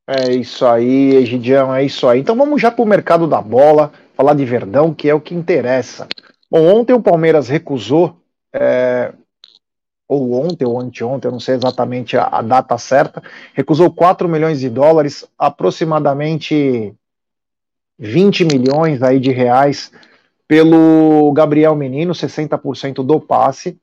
[0.08, 2.20] É isso aí, Egidião, é isso aí.
[2.20, 5.34] Então vamos já para o mercado da bola, falar de Verdão, que é o que
[5.34, 6.08] interessa.
[6.50, 8.16] Bom, ontem o Palmeiras recusou,
[8.54, 9.12] é,
[10.08, 13.24] ou ontem ou anteontem, eu não sei exatamente a, a, data certa,
[13.56, 16.94] recusou 4 milhões de dólares, aproximadamente
[17.98, 19.92] 20 milhões aí de reais,
[20.48, 23.80] pelo Gabriel Menino, 60% do passe.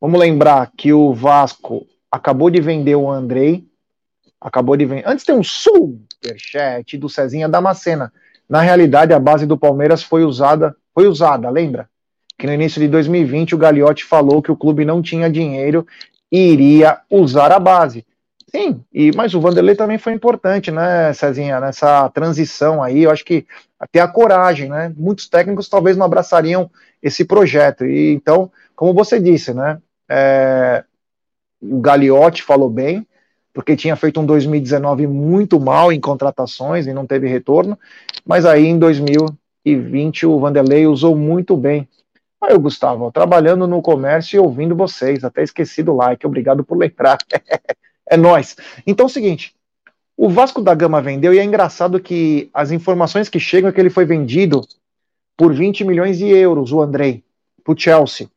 [0.00, 3.68] Vamos lembrar que o Vasco acabou de vender o Andrei,
[4.40, 5.06] acabou de vender.
[5.06, 8.12] Antes tem um superchat do Cezinha Damascena.
[8.48, 11.88] Na realidade, a base do Palmeiras foi usada, foi usada, lembra?
[12.38, 15.86] Que no início de 2020 o Gagliotti falou que o clube não tinha dinheiro
[16.32, 18.04] e iria usar a base.
[18.50, 23.24] Sim, e, mas o Vanderlei também foi importante, né, Cezinha, nessa transição aí, eu acho
[23.24, 23.46] que
[23.78, 24.92] até a coragem, né?
[24.96, 26.68] Muitos técnicos talvez não abraçariam
[27.00, 27.86] esse projeto.
[27.86, 29.78] E então, como você disse, né?
[30.08, 30.84] É,
[31.62, 33.06] o Gagliotti falou bem,
[33.52, 37.78] porque tinha feito um 2019 muito mal em contratações e não teve retorno,
[38.24, 41.88] mas aí em 2020 o Vanderlei usou muito bem.
[42.40, 47.18] Aí, Gustavo, trabalhando no comércio e ouvindo vocês, até esqueci do like, obrigado por lembrar.
[48.08, 48.56] é nós.
[48.86, 49.54] Então é o seguinte,
[50.16, 53.80] o Vasco da Gama vendeu e é engraçado que as informações que chegam é que
[53.80, 54.62] ele foi vendido
[55.36, 57.24] por 20 milhões de euros, o Andrei,
[57.64, 58.28] para o Chelsea,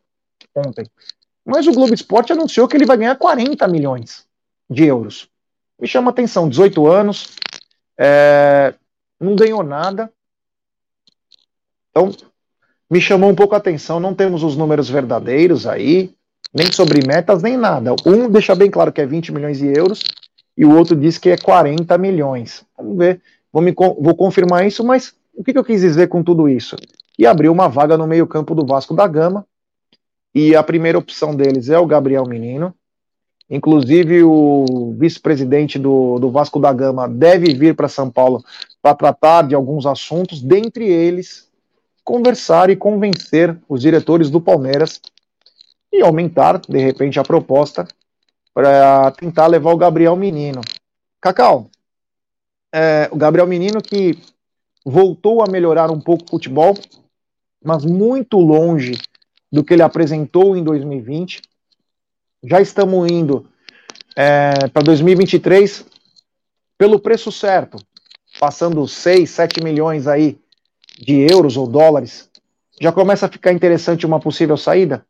[0.56, 0.86] ontem.
[1.46, 4.26] Mas o Globo Esporte anunciou que ele vai ganhar 40 milhões
[4.74, 5.30] de euros.
[5.80, 7.36] Me chama atenção, 18 anos,
[7.98, 8.74] é,
[9.20, 10.12] não ganhou nada.
[11.92, 12.12] Então,
[12.90, 16.14] me chamou um pouco a atenção, não temos os números verdadeiros aí,
[16.54, 17.96] nem sobre metas, nem nada.
[18.06, 20.02] Um deixa bem claro que é 20 milhões de euros
[20.58, 22.64] e o outro diz que é 40 milhões.
[22.78, 23.22] Vamos ver,
[23.52, 26.76] vou, me, vou confirmar isso, mas o que, que eu quis dizer com tudo isso?
[27.18, 29.46] E abriu uma vaga no meio-campo do Vasco da Gama.
[30.34, 32.74] E a primeira opção deles é o Gabriel Menino.
[33.50, 38.44] Inclusive, o vice-presidente do, do Vasco da Gama deve vir para São Paulo
[38.82, 41.48] para tratar de alguns assuntos, dentre eles,
[42.04, 45.02] conversar e convencer os diretores do Palmeiras
[45.92, 47.88] e aumentar, de repente, a proposta
[48.54, 50.62] para tentar levar o Gabriel Menino.
[51.22, 51.70] Cacau,
[52.74, 54.18] é, o Gabriel Menino que
[54.86, 56.74] voltou a melhorar um pouco o futebol,
[57.64, 58.94] mas muito longe
[59.52, 61.42] do que ele apresentou em 2020.
[62.44, 63.50] Já estamos indo
[64.16, 65.86] é, para 2023
[66.78, 67.78] pelo preço certo,
[68.40, 70.38] passando 6, 7 milhões aí
[71.00, 72.30] de euros ou dólares.
[72.82, 75.06] Já começa a ficar interessante uma possível saída?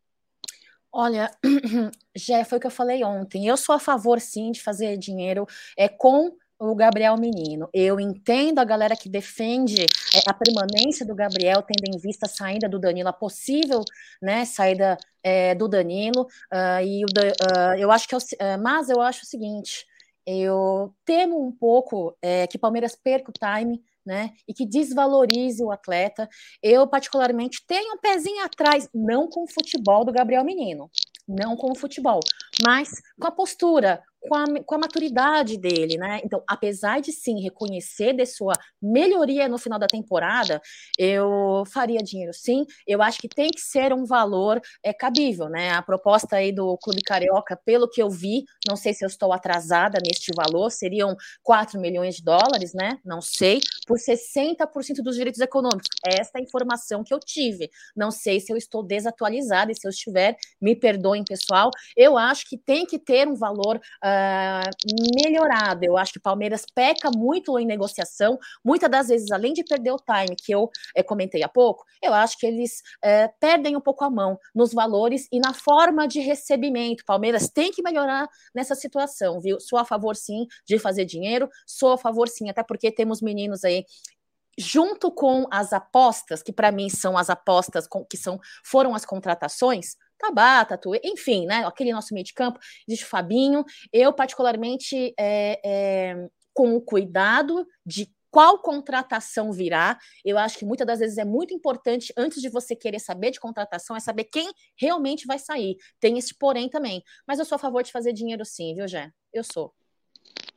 [0.91, 1.31] Olha,
[2.15, 3.47] já foi o que eu falei ontem.
[3.47, 6.31] Eu sou a favor, sim, de fazer dinheiro é, com
[6.71, 7.67] o Gabriel Menino.
[7.73, 12.29] Eu entendo a galera que defende é, a permanência do Gabriel, tendo em vista a
[12.29, 13.83] saída do Danilo, a possível
[14.21, 16.21] né, saída é, do Danilo.
[16.51, 19.85] Uh, e o, uh, eu acho que, eu, uh, mas eu acho o seguinte:
[20.25, 23.83] eu temo um pouco é, que o Palmeiras perca o time.
[24.05, 26.27] Né, e que desvalorize o atleta.
[26.61, 30.91] Eu, particularmente, tenho um pezinho atrás, não com o futebol do Gabriel Menino,
[31.25, 32.19] não com o futebol,
[32.61, 36.21] mas com a postura, com a, com a maturidade dele, né?
[36.23, 40.61] Então, apesar de sim reconhecer de sua melhoria no final da temporada,
[40.97, 42.65] eu faria dinheiro sim.
[42.87, 45.71] Eu acho que tem que ser um valor é, cabível, né?
[45.71, 49.33] A proposta aí do Clube Carioca, pelo que eu vi, não sei se eu estou
[49.33, 52.99] atrasada neste valor, seriam 4 milhões de dólares, né?
[53.03, 55.89] Não sei, por 60% dos direitos econômicos.
[56.05, 57.69] Esta é a informação que eu tive.
[57.95, 61.69] Não sei se eu estou desatualizada e se eu estiver, me perdoem, pessoal.
[61.95, 63.77] Eu acho que tem que ter um valor.
[64.03, 65.83] Uh, uh, melhorado.
[65.83, 68.37] Eu acho que o Palmeiras peca muito em negociação.
[68.63, 72.13] Muitas das vezes, além de perder o time, que eu é, comentei há pouco, eu
[72.13, 76.19] acho que eles é, perdem um pouco a mão nos valores e na forma de
[76.19, 77.05] recebimento.
[77.05, 79.59] Palmeiras tem que melhorar nessa situação, viu?
[79.59, 83.63] Sou a favor, sim, de fazer dinheiro, sou a favor, sim, até porque temos meninos
[83.63, 83.85] aí
[84.57, 89.05] junto com as apostas, que para mim são as apostas com, que são foram as
[89.05, 91.65] contratações, Tabata, tu, enfim, né?
[91.65, 93.65] Aquele nosso meio de campo, existe o Fabinho.
[93.91, 99.99] Eu, particularmente, é, é, com o cuidado de qual contratação virá.
[100.25, 103.39] Eu acho que muitas das vezes é muito importante, antes de você querer saber de
[103.39, 105.77] contratação, é saber quem realmente vai sair.
[105.99, 107.03] Tem esse porém também.
[107.27, 109.11] Mas eu sou a favor de fazer dinheiro sim, viu, Jé?
[109.31, 109.73] Eu sou.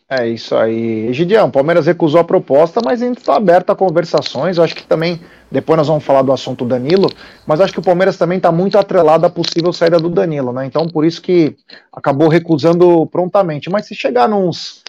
[0.08, 1.12] É isso aí.
[1.12, 4.56] Gideão, Palmeiras recusou a proposta, mas ainda está aberto a conversações.
[4.56, 7.10] Eu acho que também, depois nós vamos falar do assunto Danilo,
[7.44, 10.64] mas acho que o Palmeiras também está muito atrelado à possível saída do Danilo, né?
[10.64, 11.56] Então, por isso que
[11.92, 13.68] acabou recusando prontamente.
[13.68, 14.80] Mas se chegar nos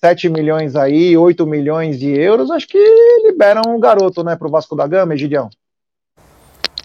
[0.00, 2.78] 7 milhões aí, 8 milhões de euros, acho que
[3.24, 5.48] liberam o garoto, né, para o Vasco da Gama, Gideão.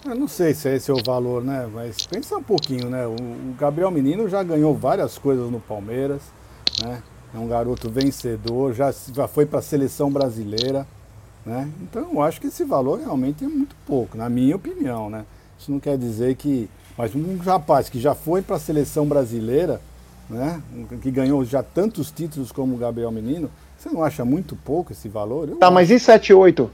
[0.06, 1.68] Eu não sei se esse é o valor, né?
[1.74, 3.04] Mas pensa um pouquinho, né?
[3.06, 3.16] O
[3.58, 6.22] Gabriel Menino já ganhou várias coisas no Palmeiras,
[6.82, 7.02] né?
[7.34, 10.86] É um garoto vencedor, já, já foi para a seleção brasileira.
[11.44, 11.70] Né?
[11.82, 15.08] Então eu acho que esse valor realmente é muito pouco, na minha opinião.
[15.08, 15.24] Né?
[15.58, 16.68] Isso não quer dizer que.
[16.98, 19.80] Mas um rapaz que já foi para a seleção brasileira,
[20.28, 20.60] né?
[21.00, 25.08] que ganhou já tantos títulos como o Gabriel Menino, você não acha muito pouco esse
[25.08, 25.48] valor?
[25.48, 25.74] Eu tá, acho.
[25.74, 26.70] mas e 7, 8?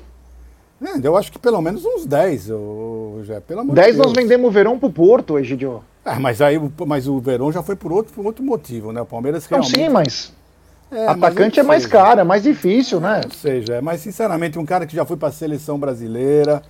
[0.82, 2.48] É, eu acho que pelo menos uns 10,
[3.24, 5.82] já, pelo amor 10 de nós vendemos o Verão pro Porto, Egidio.
[6.04, 9.00] É, mas aí mas o Verão já foi por outro, por outro motivo, né?
[9.00, 9.76] O Palmeiras realmente.
[9.76, 10.32] Não, sim, mas
[10.90, 13.20] é, Atacante é mais caro, é mais difícil, né?
[13.24, 16.62] Ou seja, é, mas sinceramente, um cara que já foi para a seleção brasileira,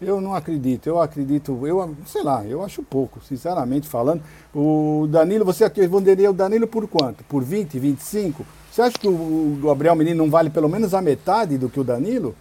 [0.00, 0.86] eu não acredito.
[0.86, 4.22] Eu acredito, eu sei lá, eu acho pouco, sinceramente falando.
[4.54, 7.22] O Danilo, você venderia o Danilo por quanto?
[7.24, 8.46] Por 20, 25?
[8.70, 11.84] Você acha que o Gabriel Menino não vale pelo menos a metade do que o
[11.84, 12.34] Danilo?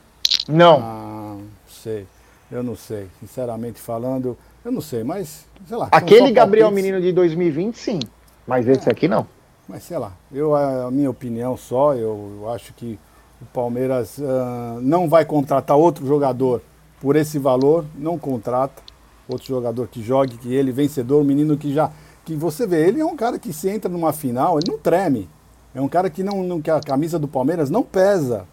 [0.47, 0.79] Não.
[0.81, 1.47] Ah, não
[1.83, 2.05] sei.
[2.51, 3.07] Eu não sei.
[3.19, 5.89] Sinceramente falando, eu não sei, mas sei lá.
[5.91, 7.99] Aquele Gabriel Menino de 2020, sim.
[8.45, 8.91] Mas esse é.
[8.91, 9.27] aqui não.
[9.67, 12.97] Mas sei lá, eu, a minha opinião só, eu, eu acho que
[13.41, 16.61] o Palmeiras uh, não vai contratar outro jogador
[17.01, 18.81] por esse valor, não contrata
[19.27, 21.91] outro jogador que jogue, que ele, vencedor, um menino que já.
[22.23, 25.29] Que você vê, ele é um cara que se entra numa final, ele não treme.
[25.75, 28.45] É um cara que não, não que a camisa do Palmeiras não pesa.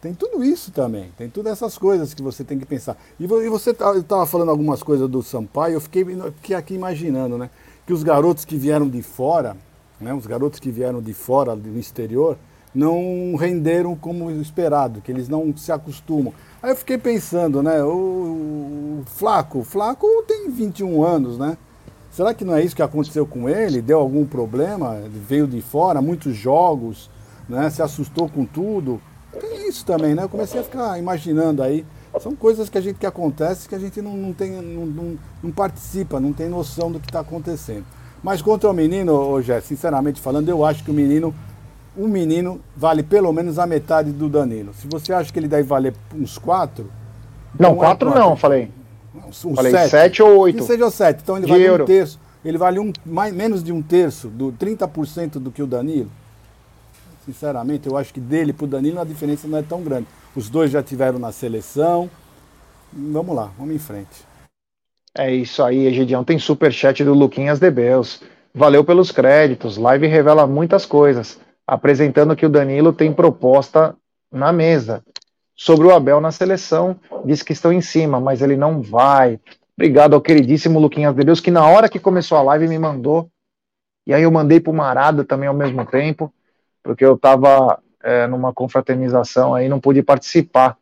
[0.00, 2.96] Tem tudo isso também, tem todas essas coisas que você tem que pensar.
[3.18, 6.04] E você estava falando algumas coisas do Sampaio, eu fiquei,
[6.36, 7.50] fiquei aqui imaginando, né?
[7.86, 9.56] Que os garotos que vieram de fora,
[10.00, 12.38] né, os garotos que vieram de fora, do exterior,
[12.74, 16.32] não renderam como esperado, que eles não se acostumam.
[16.62, 21.56] Aí eu fiquei pensando, né, o, Flaco, Flaco tem 21 anos, né?
[22.10, 23.80] Será que não é isso que aconteceu com ele?
[23.80, 25.00] Deu algum problema?
[25.08, 27.08] Veio de fora, muitos jogos,
[27.48, 27.70] né?
[27.70, 29.00] se assustou com tudo.
[29.32, 30.24] Tem isso também, né?
[30.24, 31.86] Eu comecei a ficar imaginando aí.
[32.20, 35.18] São coisas que a gente que acontece que a gente não, não tem, não, não,
[35.40, 37.84] não participa, não tem noção do que está acontecendo.
[38.22, 41.34] Mas contra o menino, hoje, sinceramente falando, eu acho que o menino,
[41.96, 44.74] um menino vale pelo menos a metade do Danilo.
[44.74, 46.90] Se você acha que ele deve valer uns quatro.
[47.58, 48.70] Não, é quatro, quatro não, falei.
[49.44, 50.58] Um falei sete, sete ou oito.
[50.58, 51.20] Que seja sete.
[51.22, 51.84] Então ele vale euro.
[51.84, 52.18] um terço.
[52.44, 56.10] Ele vale um, mais, menos de um terço, do 30% do que o Danilo.
[57.26, 60.06] Sinceramente, eu acho que dele para o Danilo a diferença não é tão grande.
[60.34, 62.08] Os dois já tiveram na seleção.
[62.92, 64.29] Vamos lá, vamos em frente.
[65.16, 66.24] É isso aí, Egidião.
[66.24, 68.22] Tem super chat do Luquinhas de Beus.
[68.54, 69.76] Valeu pelos créditos.
[69.76, 73.96] Live revela muitas coisas, apresentando que o Danilo tem proposta
[74.30, 75.04] na mesa.
[75.54, 79.38] Sobre o Abel na seleção, diz que estão em cima, mas ele não vai.
[79.76, 83.28] Obrigado ao queridíssimo Luquinhas de Deus, que na hora que começou a live me mandou.
[84.06, 86.32] E aí eu mandei pro Marada também ao mesmo tempo,
[86.82, 90.76] porque eu estava é, numa confraternização aí, não pude participar.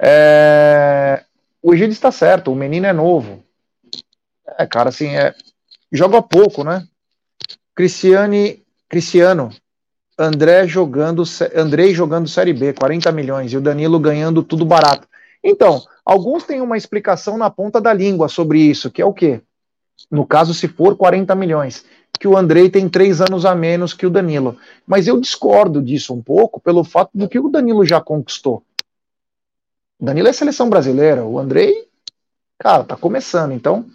[0.00, 1.22] É...
[1.62, 3.42] O Egídio está certo, o menino é novo.
[4.56, 5.34] É, cara, assim, é...
[5.92, 6.86] joga pouco, né?
[7.74, 9.50] Cristiane, Cristiano,
[10.18, 11.22] André jogando,
[11.54, 15.06] Andrei jogando Série B, 40 milhões, e o Danilo ganhando tudo barato.
[15.44, 19.40] Então, alguns têm uma explicação na ponta da língua sobre isso, que é o quê?
[20.10, 21.84] No caso, se for 40 milhões,
[22.18, 24.56] que o Andrei tem três anos a menos que o Danilo.
[24.86, 28.62] Mas eu discordo disso um pouco pelo fato do que o Danilo já conquistou.
[30.00, 31.88] O Danilo é seleção brasileira, o Andrei,
[32.58, 33.86] cara, tá começando, então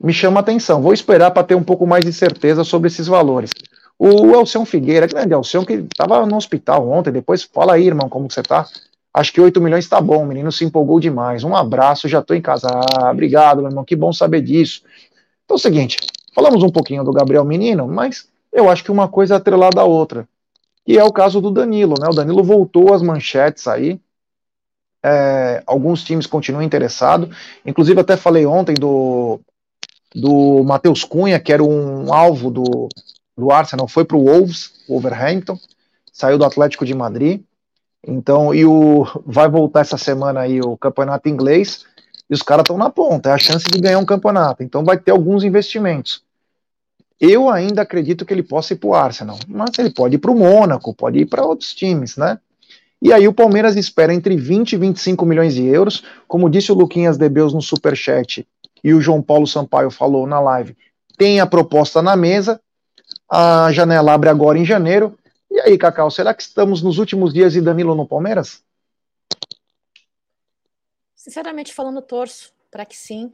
[0.00, 0.82] me chama atenção.
[0.82, 3.50] Vou esperar para ter um pouco mais de certeza sobre esses valores.
[3.98, 8.30] O Elcião Figueira, grande Elcião, que estava no hospital ontem, depois fala aí, irmão, como
[8.30, 8.66] você tá?
[9.12, 11.44] Acho que 8 milhões está bom, o menino se empolgou demais.
[11.44, 12.66] Um abraço, já estou em casa.
[12.68, 14.82] Ah, obrigado, meu irmão, que bom saber disso.
[15.44, 15.98] Então é o seguinte,
[16.34, 19.84] falamos um pouquinho do Gabriel Menino, mas eu acho que uma coisa é atrelada à
[19.84, 20.28] outra.
[20.86, 22.08] E é o caso do Danilo, né?
[22.08, 24.00] O Danilo voltou às manchetes aí.
[25.02, 27.28] É, alguns times continuam interessados.
[27.64, 29.40] Inclusive, até falei ontem do,
[30.14, 32.88] do Matheus Cunha, que era um alvo do,
[33.36, 35.58] do Arsenal, foi para o Wolves, Wolverhampton,
[36.12, 37.42] saiu do Atlético de Madrid.
[38.06, 41.84] Então, e o vai voltar essa semana aí o campeonato inglês,
[42.30, 44.62] e os caras estão na ponta, é a chance de ganhar um campeonato.
[44.62, 46.22] Então vai ter alguns investimentos.
[47.20, 50.30] Eu ainda acredito que ele possa ir para o Arsenal, mas ele pode ir para
[50.30, 52.38] o Mônaco, pode ir para outros times, né?
[53.00, 56.74] E aí o Palmeiras espera entre 20 e 25 milhões de euros, como disse o
[56.74, 58.46] Luquinhas Debeus no Superchat
[58.84, 60.76] e o João Paulo Sampaio falou na live,
[61.16, 62.60] tem a proposta na mesa,
[63.30, 65.18] a janela abre agora em janeiro,
[65.50, 68.64] e aí, Cacau, será que estamos nos últimos dias de Danilo no Palmeiras?
[71.14, 73.30] Sinceramente falando, torço para que sim.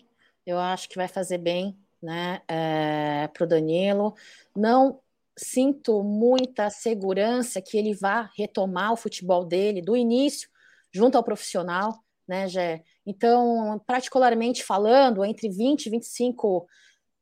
[0.47, 4.15] Eu acho que vai fazer bem né, é, para o Danilo.
[4.55, 5.01] Não
[5.35, 10.51] sinto muita segurança que ele vá retomar o futebol dele do início,
[10.93, 12.85] junto ao profissional, né, Gé?
[13.05, 16.65] Então, particularmente falando, entre 20 e 25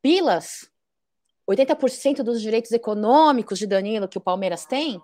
[0.03, 0.69] pilas,
[1.49, 5.01] 80% dos direitos econômicos de Danilo que o Palmeiras tem?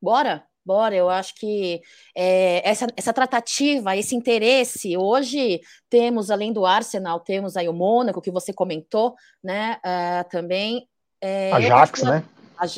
[0.00, 0.94] Bora, bora.
[0.94, 1.82] Eu acho que
[2.14, 5.60] é, essa, essa tratativa, esse interesse, hoje
[5.90, 9.80] temos, além do Arsenal, temos aí o Mônaco, que você comentou, né?
[9.84, 10.88] Uh, também.
[11.20, 12.24] É, Ajax, né?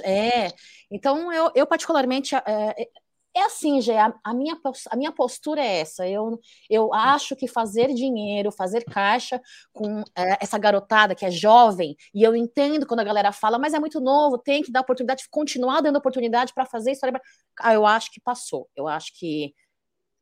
[0.03, 0.49] É,
[0.91, 2.88] então eu, eu particularmente é,
[3.35, 4.59] é assim, Gê, a, a, minha,
[4.91, 6.09] a minha postura é essa.
[6.09, 9.41] Eu, eu acho que fazer dinheiro, fazer caixa
[9.72, 13.72] com é, essa garotada que é jovem, e eu entendo quando a galera fala, mas
[13.72, 17.20] é muito novo, tem que dar oportunidade, continuar dando oportunidade para fazer história.
[17.61, 18.68] Ah, eu acho que passou.
[18.74, 19.55] Eu acho que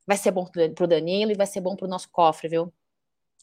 [0.07, 2.73] vai ser bom para o Danilo e vai ser bom para o nosso cofre, viu?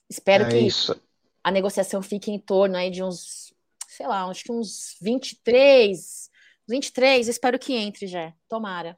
[0.09, 0.99] Espero é que isso.
[1.43, 3.51] a negociação fique em torno aí de uns,
[3.88, 6.30] sei lá, acho que uns 23,
[6.68, 8.32] 23, espero que entre já.
[8.47, 8.95] Tomara.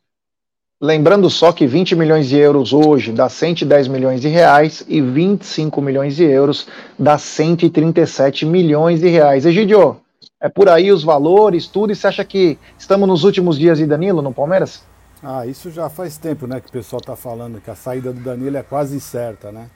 [0.79, 5.81] Lembrando só que 20 milhões de euros hoje dá 110 milhões de reais e 25
[5.81, 6.67] milhões de euros
[6.99, 9.43] dá 137 milhões de reais.
[9.43, 9.97] Egidio,
[10.39, 13.87] é por aí os valores, tudo, e você acha que estamos nos últimos dias de
[13.87, 14.83] Danilo no Palmeiras?
[15.23, 18.19] Ah, isso já faz tempo, né, que o pessoal está falando que a saída do
[18.19, 19.71] Danilo é quase certa, né?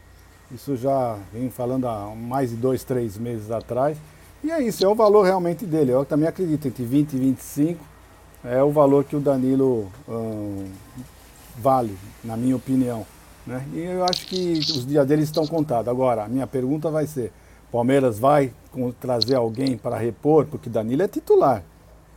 [0.54, 3.98] Isso já vem falando há mais de dois, três meses atrás.
[4.44, 5.94] E é isso, é o valor realmente dele.
[5.94, 7.91] Eu também acredito, entre 20 e 25
[8.44, 10.66] é o valor que o Danilo hum,
[11.58, 13.06] vale, na minha opinião.
[13.46, 13.66] Né?
[13.74, 15.88] E eu acho que os dias dele estão contados.
[15.88, 17.32] Agora, a minha pergunta vai ser:
[17.72, 18.52] Palmeiras vai
[19.00, 20.46] trazer alguém para repor?
[20.46, 21.64] Porque Danilo é titular.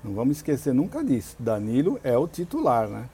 [0.03, 1.37] Não vamos esquecer nunca disso.
[1.39, 3.05] Danilo é o titular, né?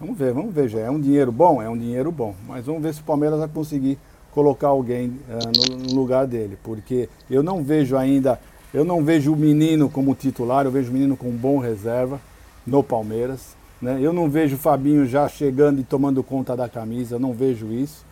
[0.00, 0.68] Vamos ver, vamos ver.
[0.68, 1.60] Já é um dinheiro bom?
[1.60, 2.34] É um dinheiro bom.
[2.46, 3.98] Mas vamos ver se o Palmeiras vai conseguir
[4.30, 6.56] colocar alguém uh, no, no, lugar dele.
[6.62, 8.38] Porque eu não vejo ainda
[8.72, 12.20] Eu não vejo o menino como titular, eu vejo o menino como bom reserva
[12.68, 13.56] no Palmeiras.
[13.80, 13.98] Né?
[14.00, 18.04] Eu não vejo o Fabinho já chegando e tomando conta da camisa, não vejo isso.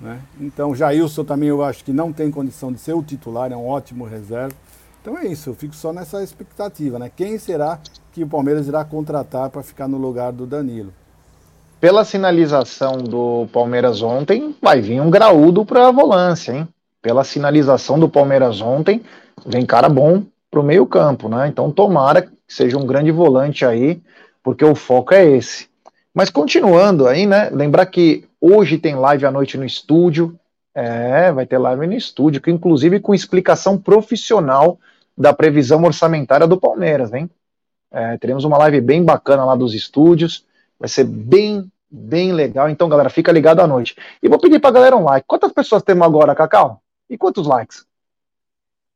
[0.00, 0.20] Né?
[0.40, 3.66] Então, Jailson também eu acho que não tem condição de ser o titular, é um
[3.66, 4.54] ótimo reserva.
[5.00, 7.10] Então é isso, eu fico só nessa expectativa, né?
[7.14, 7.80] Quem será
[8.12, 10.92] que o Palmeiras irá contratar para ficar no lugar do Danilo?
[11.80, 16.68] Pela sinalização do Palmeiras ontem, vai vir um graúdo para a volância, hein?
[17.02, 19.02] Pela sinalização do Palmeiras ontem,
[19.44, 20.22] vem cara bom
[20.52, 21.48] para o meio campo, né?
[21.48, 24.02] Então tomara que seja um grande volante aí,
[24.42, 25.66] porque o foco é esse.
[26.14, 27.48] Mas continuando aí, né?
[27.48, 30.38] Lembrar que hoje tem live à noite no estúdio.
[30.74, 34.78] É, vai ter live no estúdio, que inclusive com explicação profissional
[35.16, 37.30] da previsão orçamentária do Palmeiras, hein?
[37.90, 40.44] É, teremos uma live bem bacana lá dos estúdios.
[40.78, 42.68] Vai ser bem, bem legal.
[42.68, 43.96] Então, galera, fica ligado à noite.
[44.22, 45.26] E vou pedir pra galera um like.
[45.26, 46.82] Quantas pessoas temos agora, Cacau?
[47.08, 47.86] E quantos likes?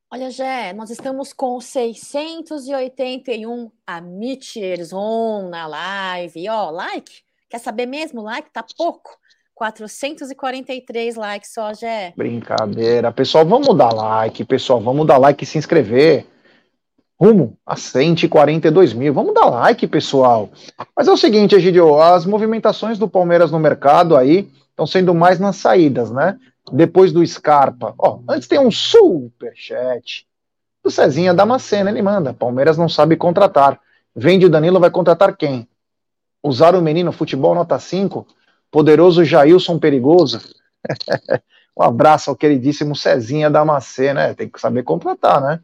[0.09, 6.41] Olha, Jé, nós estamos com 681 amateurs on na live.
[6.41, 7.11] E, ó, like?
[7.51, 8.23] Quer saber mesmo?
[8.23, 9.11] Like tá pouco.
[9.57, 12.13] 443 likes só, Jé.
[12.17, 13.11] Brincadeira.
[13.11, 14.81] Pessoal, vamos dar like, pessoal.
[14.81, 16.25] Vamos dar like e se inscrever.
[17.21, 19.13] Rumo a 142 mil.
[19.13, 20.51] Vamos dar like, pessoal.
[20.97, 25.41] Mas é o seguinte, Egidio, as movimentações do Palmeiras no mercado aí estão sendo mais
[25.41, 26.39] nas saídas, né?
[26.73, 27.95] Depois do Scarpa.
[27.99, 30.27] Ó, antes tem um superchat
[30.83, 31.91] do Cezinha Damascena.
[31.91, 33.81] Ele manda: Palmeiras não sabe contratar.
[34.15, 35.69] Vende o Danilo, vai contratar quem?
[36.43, 38.27] Usar o menino futebol nota 5?
[38.71, 40.41] Poderoso Jailson Perigoso.
[41.77, 44.29] um abraço ao queridíssimo Cezinha Damascena.
[44.29, 44.35] né?
[44.35, 45.61] Tem que saber contratar, né?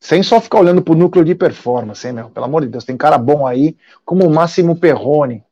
[0.00, 2.30] Sem só ficar olhando pro núcleo de performance, hein, meu?
[2.30, 5.42] Pelo amor de Deus, tem cara bom aí, como o Máximo Perrone,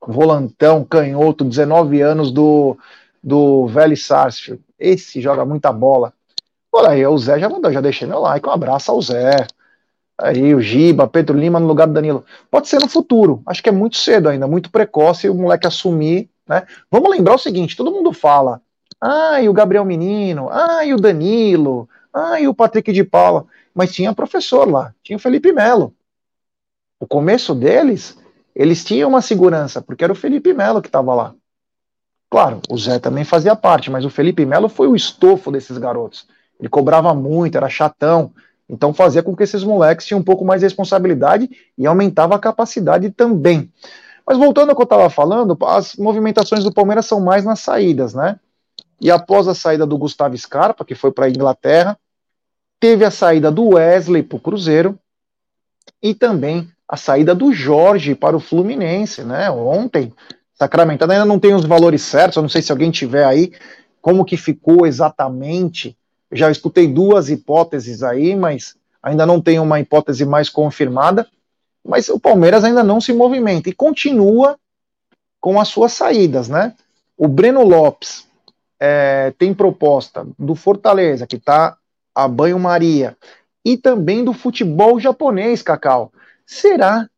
[0.00, 2.78] volantão, canhoto, 19 anos do,
[3.22, 4.62] do Velho Sarsfield.
[4.78, 6.12] Esse joga muita bola.
[6.72, 9.46] Olha aí, o Zé já mandou, já deixei meu like, um abraço ao Zé.
[10.18, 12.24] Aí o Giba, Pedro Lima no lugar do Danilo.
[12.50, 16.28] Pode ser no futuro, acho que é muito cedo ainda, muito precoce o moleque assumir,
[16.46, 16.66] né?
[16.90, 18.60] Vamos lembrar o seguinte, todo mundo fala,
[19.00, 24.68] ah, o Gabriel Menino, ah, o Danilo, ah, o Patrick de Paula mas tinha professor
[24.68, 25.94] lá, tinha o Felipe Melo.
[26.98, 28.16] O começo deles,
[28.54, 31.34] eles tinham uma segurança, porque era o Felipe Melo que estava lá.
[32.30, 36.28] Claro, o Zé também fazia parte, mas o Felipe Melo foi o estofo desses garotos.
[36.60, 38.32] Ele cobrava muito, era chatão,
[38.68, 42.38] então fazia com que esses moleques tinham um pouco mais de responsabilidade e aumentava a
[42.38, 43.68] capacidade também.
[44.24, 48.14] Mas voltando ao que eu estava falando, as movimentações do Palmeiras são mais nas saídas,
[48.14, 48.38] né?
[49.00, 51.98] E após a saída do Gustavo Scarpa, que foi para a Inglaterra,
[52.78, 54.96] teve a saída do Wesley para o Cruzeiro
[56.00, 59.50] e também a saída do Jorge para o Fluminense, né?
[59.50, 60.12] Ontem,
[60.60, 63.50] sacramentado, ainda não tem os valores certos, eu não sei se alguém tiver aí
[64.02, 65.96] como que ficou exatamente.
[66.30, 71.26] Já escutei duas hipóteses aí, mas ainda não tem uma hipótese mais confirmada.
[71.82, 74.58] Mas o Palmeiras ainda não se movimenta e continua
[75.40, 76.74] com as suas saídas, né?
[77.16, 78.28] O Breno Lopes
[78.78, 81.78] é, tem proposta do Fortaleza, que está
[82.14, 83.16] a banho-maria
[83.64, 86.12] e também do futebol japonês, Cacau.
[86.44, 87.08] Será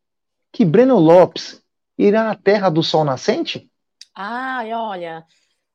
[0.53, 1.62] que Breno Lopes
[1.99, 3.71] irá à terra do sol nascente?
[4.15, 5.25] Ai, olha,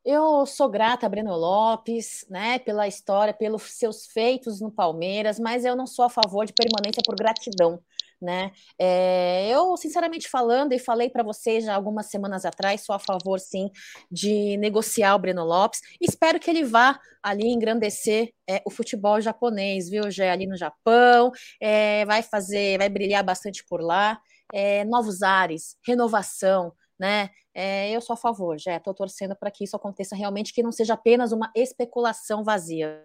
[0.05, 5.65] eu sou grata a Breno Lopes, né, pela história, pelos seus feitos no Palmeiras, mas
[5.65, 7.81] eu não sou a favor de permanência por gratidão
[8.21, 8.51] né?
[8.79, 13.39] É, eu, sinceramente falando, e falei para vocês já algumas semanas atrás, sou a favor,
[13.39, 13.69] sim,
[14.11, 15.81] de negociar o Breno Lopes.
[16.01, 21.31] Espero que ele vá ali engrandecer é, o futebol japonês, viu, já ali no Japão,
[21.61, 24.19] é, vai fazer, vai brilhar bastante por lá,
[24.53, 27.29] é, novos ares, renovação, né?
[27.53, 30.71] É, eu sou a favor, já estou torcendo para que isso aconteça realmente, que não
[30.71, 33.03] seja apenas uma especulação vazia.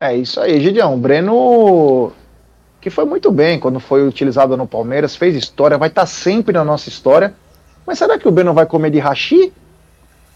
[0.00, 0.94] É isso aí, Gideão.
[0.94, 2.12] O Breno
[2.80, 6.54] que foi muito bem quando foi utilizado no Palmeiras, fez história, vai estar tá sempre
[6.54, 7.34] na nossa história.
[7.86, 9.52] Mas será que o Breno vai comer de hashi?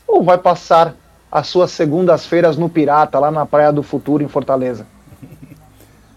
[0.06, 0.94] Ou vai passar
[1.32, 4.86] as suas segundas-feiras no Pirata, lá na Praia do Futuro, em Fortaleza?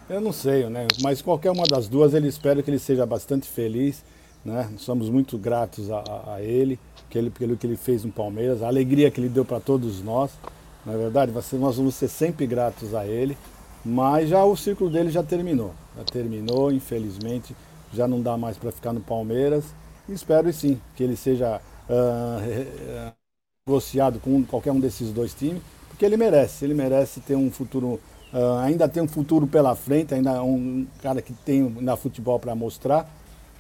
[0.09, 0.87] Eu não sei, né?
[1.01, 4.03] Mas qualquer uma das duas, ele espera que ele seja bastante feliz.
[4.43, 4.69] Né?
[4.77, 6.79] Somos muito gratos a, a ele,
[7.09, 10.01] que ele, pelo que ele fez no Palmeiras, a alegria que ele deu para todos
[10.01, 10.31] nós.
[10.85, 13.37] Na é verdade, nós vamos ser sempre gratos a ele.
[13.83, 15.73] Mas já o ciclo dele já terminou.
[15.97, 17.55] Já terminou, infelizmente,
[17.93, 19.65] já não dá mais para ficar no Palmeiras.
[20.07, 23.13] Espero sim que ele seja uh,
[23.67, 26.63] negociado com qualquer um desses dois times, porque ele merece.
[26.63, 27.99] Ele merece ter um futuro,
[28.37, 32.39] uh, ainda tem um futuro pela frente, ainda é um cara que tem na futebol
[32.39, 33.09] para mostrar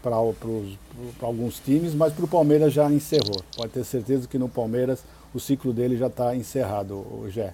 [0.01, 3.41] para alguns times, mas para o Palmeiras já encerrou.
[3.55, 5.03] Pode ter certeza que no Palmeiras
[5.33, 7.53] o ciclo dele já está encerrado, o Gé.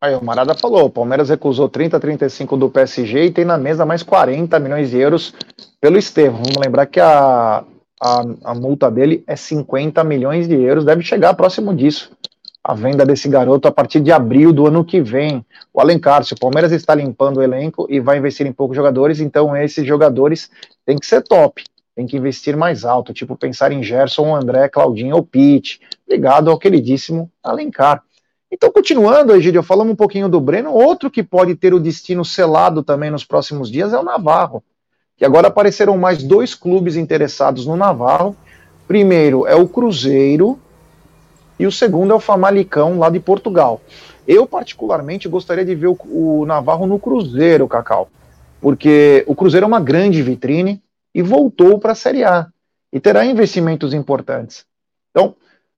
[0.00, 3.86] Aí o Marada falou, o Palmeiras recusou 30, 35 do PSG e tem na mesa
[3.86, 5.34] mais 40 milhões de euros
[5.80, 6.42] pelo Estevam.
[6.42, 7.64] Vamos lembrar que a,
[8.00, 12.12] a, a multa dele é 50 milhões de euros, deve chegar próximo disso.
[12.68, 15.46] A venda desse garoto a partir de abril do ano que vem.
[15.72, 19.20] O Alencar, se o Palmeiras está limpando o elenco e vai investir em poucos jogadores,
[19.20, 20.50] então esses jogadores
[20.84, 21.62] têm que ser top,
[21.94, 26.58] tem que investir mais alto, tipo pensar em Gerson, André, Claudinho ou Pitt, ligado ao
[26.58, 28.02] queridíssimo Alencar.
[28.50, 30.72] Então, continuando, Egidio, falamos um pouquinho do Breno.
[30.72, 34.60] Outro que pode ter o destino selado também nos próximos dias é o Navarro.
[35.16, 38.36] Que agora apareceram mais dois clubes interessados no Navarro.
[38.88, 40.58] Primeiro é o Cruzeiro
[41.58, 43.80] e o segundo é o Famalicão, lá de Portugal.
[44.26, 48.08] Eu, particularmente, gostaria de ver o, o Navarro no Cruzeiro, Cacau,
[48.60, 50.82] porque o Cruzeiro é uma grande vitrine
[51.14, 52.48] e voltou para a Série A
[52.92, 54.66] e terá investimentos importantes.
[55.10, 55.34] Então,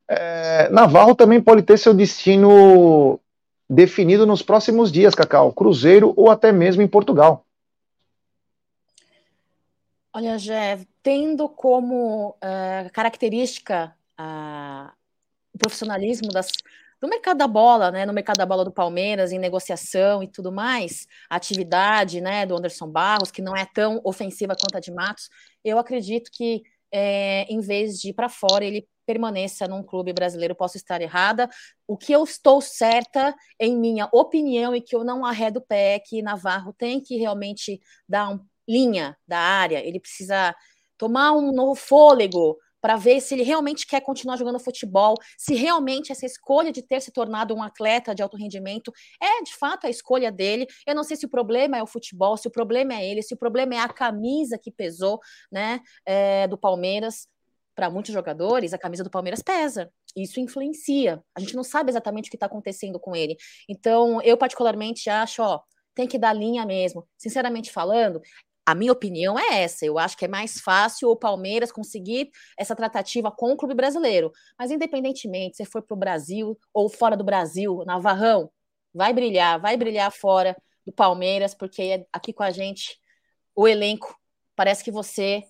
[0.08, 3.20] é, Navarro também pode ter seu destino
[3.68, 7.44] definido nos próximos dias, Cacau, Cruzeiro ou até mesmo em Portugal.
[10.12, 14.97] Olha, Jé, tendo como uh, característica o
[15.58, 16.48] profissionalismo das,
[17.00, 20.50] do mercado da bola, né, no mercado da bola do Palmeiras, em negociação e tudo
[20.50, 24.90] mais, a atividade né, do Anderson Barros, que não é tão ofensiva quanto a de
[24.90, 25.28] Matos,
[25.64, 30.54] eu acredito que é, em vez de ir para fora, ele permaneça num clube brasileiro,
[30.54, 31.48] posso estar errada.
[31.86, 35.94] O que eu estou certa, em minha opinião, e que eu não arredo o pé,
[35.94, 40.54] é que Navarro tem que realmente dar uma linha da área, ele precisa
[40.98, 46.12] tomar um novo fôlego para ver se ele realmente quer continuar jogando futebol, se realmente
[46.12, 49.90] essa escolha de ter se tornado um atleta de alto rendimento é de fato a
[49.90, 50.66] escolha dele.
[50.86, 53.34] Eu não sei se o problema é o futebol, se o problema é ele, se
[53.34, 55.20] o problema é a camisa que pesou,
[55.50, 57.28] né, é, do Palmeiras
[57.74, 59.88] para muitos jogadores, a camisa do Palmeiras pesa.
[60.16, 61.22] Isso influencia.
[61.32, 63.36] A gente não sabe exatamente o que está acontecendo com ele.
[63.68, 65.60] Então, eu particularmente acho, ó,
[65.94, 67.06] tem que dar linha mesmo.
[67.16, 68.20] Sinceramente falando,
[68.68, 69.86] a minha opinião é essa.
[69.86, 74.30] Eu acho que é mais fácil o Palmeiras conseguir essa tratativa com o clube brasileiro.
[74.58, 78.50] Mas, independentemente, se for para o Brasil ou fora do Brasil, Navarrão,
[78.92, 80.54] vai brilhar, vai brilhar fora
[80.84, 82.98] do Palmeiras, porque aqui com a gente,
[83.56, 84.14] o elenco,
[84.54, 85.42] parece que você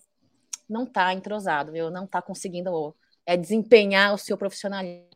[0.69, 1.91] não está entrosado, viu?
[1.91, 2.95] Não está conseguindo
[3.25, 5.09] é, desempenhar o seu profissionalismo.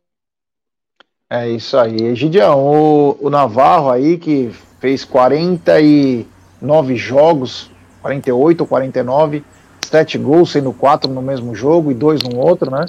[1.30, 2.14] É isso aí.
[2.14, 7.70] Gideão, o, o Navarro aí que fez 49 jogos,
[8.04, 9.42] 48 ou 49,
[9.88, 12.84] 7 gols, sendo 4 no mesmo jogo e 2 no outro, né?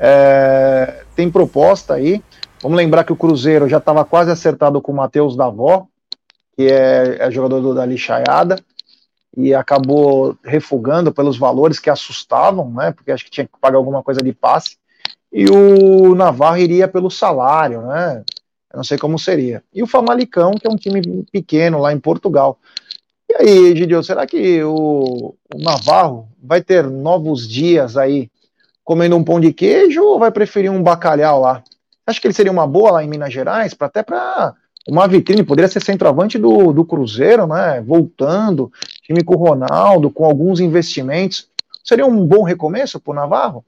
[0.00, 2.22] É, tem proposta aí.
[2.62, 5.86] Vamos lembrar que o Cruzeiro já estava quase acertado com o Matheus Davó,
[6.56, 8.58] que é, é jogador do, da Lixaiada
[9.36, 12.92] e acabou refugando pelos valores que assustavam, né?
[12.92, 14.78] Porque acho que tinha que pagar alguma coisa de passe.
[15.30, 18.24] E o Navarro iria pelo salário, né?
[18.72, 19.62] Eu não sei como seria.
[19.74, 22.58] E o Famalicão, que é um time pequeno lá em Portugal.
[23.28, 28.30] E aí, Gidio, será que o, o Navarro vai ter novos dias aí
[28.82, 31.62] comendo um pão de queijo ou vai preferir um bacalhau lá?
[32.06, 34.54] Acho que ele seria uma boa lá em Minas Gerais, pra, até para
[34.88, 37.82] uma vitrine, poderia ser centroavante do, do Cruzeiro, né?
[37.82, 38.72] Voltando,
[39.02, 41.46] time com o Ronaldo, com alguns investimentos.
[41.84, 43.62] Seria um bom recomeço para o Navarro?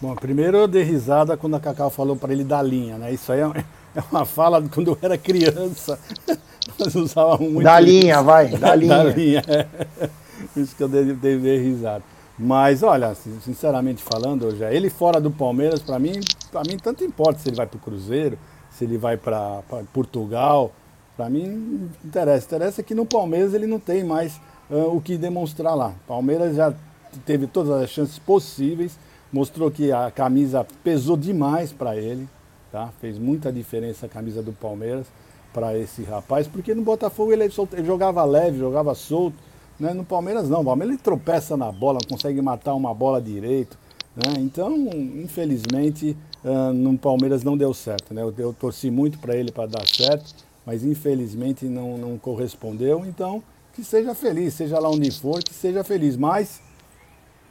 [0.00, 3.12] Bom, primeiro eu dei risada quando a Cacau falou para ele da linha, né?
[3.12, 3.44] Isso aí é,
[3.98, 5.98] é uma fala de quando eu era criança.
[6.78, 7.64] Nós usávamos muito.
[7.64, 8.96] Da linha, vai, da linha.
[8.96, 10.10] da linha, é.
[10.56, 12.02] Isso que eu dei, dei, dei risada.
[12.38, 17.38] Mas olha, sinceramente falando, já ele fora do Palmeiras, para mim, para mim tanto importa
[17.40, 18.38] se ele vai para o Cruzeiro,
[18.70, 20.72] se ele vai para Portugal.
[21.16, 22.46] Para mim, não interessa.
[22.46, 24.40] Interessa que no Palmeiras ele não tem mais
[24.70, 25.92] uh, o que demonstrar lá.
[26.08, 26.72] Palmeiras já
[27.26, 28.98] teve todas as chances possíveis,
[29.30, 32.26] mostrou que a camisa pesou demais para ele,
[32.72, 32.88] tá?
[33.00, 35.06] Fez muita diferença a camisa do Palmeiras
[35.52, 39.36] para esse rapaz, porque no Botafogo ele, ele, jogava leve, jogava solto,
[39.78, 39.92] né?
[39.92, 43.78] No Palmeiras não, o Palmeiras ele tropeça na bola, não consegue matar uma bola direito,
[44.16, 44.34] né?
[44.38, 48.12] Então, infelizmente, uh, no Palmeiras não deu certo.
[48.12, 48.22] Né?
[48.22, 50.34] Eu, eu torci muito para ele para dar certo,
[50.66, 53.04] mas infelizmente não, não correspondeu.
[53.06, 53.42] Então,
[53.74, 56.60] que seja feliz, seja lá onde for, que seja feliz, mas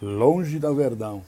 [0.01, 1.21] longe da Verdão.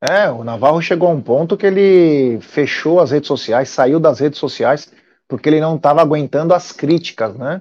[0.00, 4.18] É, o Navarro chegou a um ponto que ele fechou as redes sociais, saiu das
[4.18, 4.90] redes sociais,
[5.28, 7.60] porque ele não estava aguentando as críticas, né?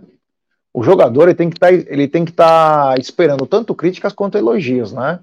[0.74, 5.20] O jogador ele tem que tá, estar tá esperando tanto críticas quanto elogios, né?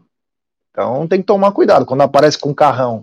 [0.71, 1.87] Então tem que tomar cuidado.
[1.87, 3.03] Quando aparece com carrão,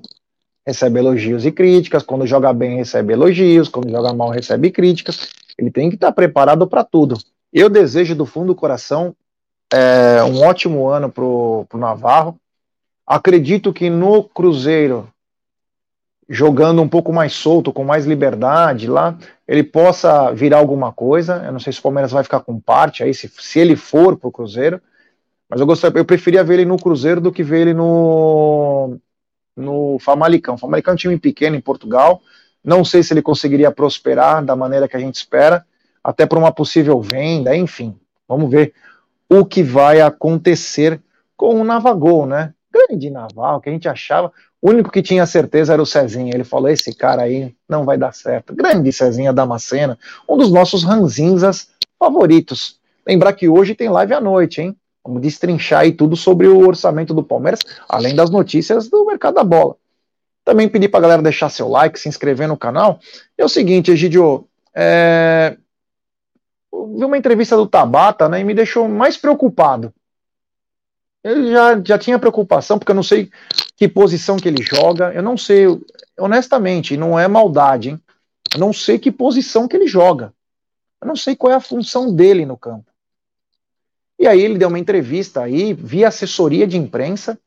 [0.66, 2.04] recebe elogios e críticas.
[2.04, 3.68] Quando joga bem, recebe elogios.
[3.68, 5.30] Quando joga mal, recebe críticas.
[5.58, 7.18] Ele tem que estar preparado para tudo.
[7.52, 9.16] Eu desejo do fundo do coração
[9.72, 12.40] é, um ótimo ano para o Navarro.
[13.06, 15.10] Acredito que no Cruzeiro
[16.28, 21.44] jogando um pouco mais solto, com mais liberdade lá, ele possa virar alguma coisa.
[21.46, 24.18] Eu não sei se o Palmeiras vai ficar com parte aí, se, se ele for
[24.18, 24.82] para o Cruzeiro.
[25.50, 28.98] Mas eu gostaria, eu preferia ver ele no Cruzeiro do que ver ele no,
[29.56, 30.56] no Famalicão.
[30.56, 32.22] O Famalicão é um time pequeno em Portugal.
[32.64, 35.66] Não sei se ele conseguiria prosperar da maneira que a gente espera,
[36.04, 37.96] até para uma possível venda, enfim.
[38.28, 38.74] Vamos ver
[39.30, 41.02] o que vai acontecer
[41.36, 42.54] com o Navagol, né?
[42.74, 44.32] Grande Naval, que a gente achava.
[44.60, 46.34] O único que tinha certeza era o Cezinha.
[46.34, 48.56] Ele falou: esse cara aí não vai dar certo.
[48.56, 49.98] Grande Cezinha Damascena,
[50.28, 51.70] um dos nossos ranzinzas
[52.00, 52.80] favoritos.
[53.06, 54.76] Lembrar que hoje tem live à noite, hein?
[55.06, 57.60] Vamos destrinchar aí tudo sobre o orçamento do Palmeiras,
[57.90, 59.76] além das notícias do mercado da bola.
[60.46, 63.00] Também pedir para a galera deixar seu like, se inscrever no canal.
[63.38, 65.58] É o seguinte, Egidio, é...
[66.72, 69.94] vi uma entrevista do Tabata né, e me deixou mais preocupado.
[71.24, 73.32] Ele já, já tinha preocupação, porque eu não sei
[73.78, 75.66] que posição que ele joga, eu não sei,
[76.20, 78.02] honestamente, não é maldade, hein?
[78.54, 80.34] Eu não sei que posição que ele joga.
[81.02, 82.86] Eu não sei qual é a função dele no campo.
[84.20, 87.40] E aí ele deu uma entrevista aí, via assessoria de imprensa.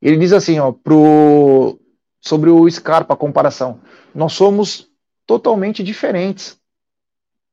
[0.00, 1.78] Ele diz assim, ó, pro,
[2.20, 3.80] sobre o Scarpa, a comparação.
[4.14, 4.88] Nós somos
[5.26, 6.59] totalmente diferentes.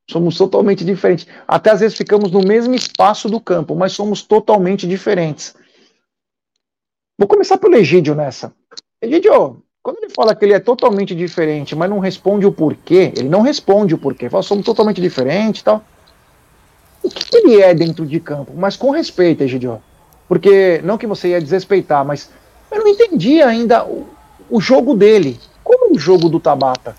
[0.10, 1.28] Somos totalmente diferentes.
[1.47, 5.53] Até às vezes ficamos no mesmo espaço do campo, mas somos totalmente diferentes.
[7.18, 8.53] Vou começar pelo Egídio nessa.
[9.01, 13.28] Egídio, quando ele fala que ele é totalmente diferente, mas não responde o porquê, ele
[13.28, 14.30] não responde o porquê.
[14.30, 15.84] Fala, somos totalmente diferentes e tal.
[17.03, 18.53] O que ele é dentro de campo?
[18.55, 19.82] Mas com respeito, Egidio.
[20.28, 22.30] Porque, não que você ia desrespeitar, mas
[22.72, 24.08] eu não entendi ainda o,
[24.49, 25.39] o jogo dele.
[25.64, 26.95] Como o jogo do Tabata?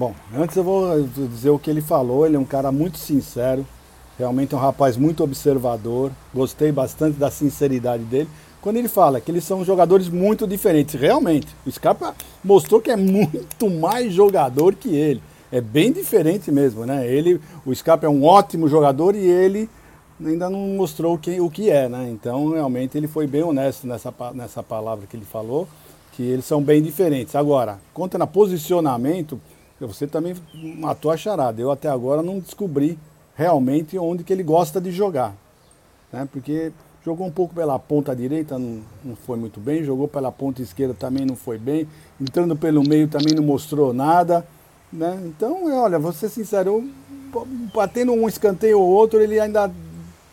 [0.00, 2.24] Bom, antes eu vou dizer o que ele falou.
[2.24, 3.66] Ele é um cara muito sincero,
[4.18, 6.10] realmente é um rapaz muito observador.
[6.32, 8.26] Gostei bastante da sinceridade dele.
[8.62, 12.96] Quando ele fala que eles são jogadores muito diferentes, realmente, o Scarpa mostrou que é
[12.96, 15.22] muito mais jogador que ele.
[15.52, 17.06] É bem diferente mesmo, né?
[17.06, 19.68] Ele, o Scarpa é um ótimo jogador e ele
[20.18, 22.08] ainda não mostrou quem, o que é, né?
[22.10, 25.68] Então, realmente, ele foi bem honesto nessa, nessa palavra que ele falou,
[26.12, 27.34] que eles são bem diferentes.
[27.34, 29.38] Agora, quanto na posicionamento,
[29.86, 30.34] você também
[30.78, 31.60] matou a charada.
[31.60, 32.98] Eu até agora não descobri
[33.34, 35.34] realmente onde que ele gosta de jogar.
[36.12, 36.28] Né?
[36.30, 36.72] Porque
[37.04, 40.94] jogou um pouco pela ponta direita, não, não foi muito bem, jogou pela ponta esquerda
[40.94, 41.88] também não foi bem,
[42.20, 44.46] entrando pelo meio também não mostrou nada.
[44.92, 45.18] Né?
[45.24, 46.86] Então, olha, vou ser sincero,
[47.74, 49.70] batendo um escanteio ou outro, ele ainda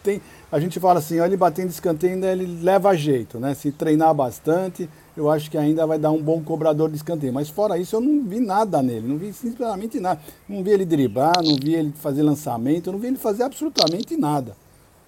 [0.04, 0.22] tem.
[0.52, 3.54] A gente fala assim, olha, ele batendo escanteio ainda ele leva jeito, né?
[3.54, 7.34] Se treinar bastante, eu acho que ainda vai dar um bom cobrador de escanteio.
[7.34, 10.22] Mas fora isso, eu não vi nada nele, não vi simplesmente nada.
[10.48, 14.56] Não vi ele driblar, não vi ele fazer lançamento, não vi ele fazer absolutamente nada.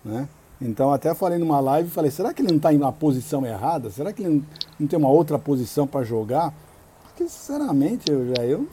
[0.03, 0.28] Né?
[0.62, 3.89] Então até falei numa live, falei, será que ele não está em uma posição errada?
[3.89, 4.43] Será que ele
[4.80, 6.53] não tem uma outra posição para jogar?
[7.03, 8.68] Porque sinceramente, eu já eu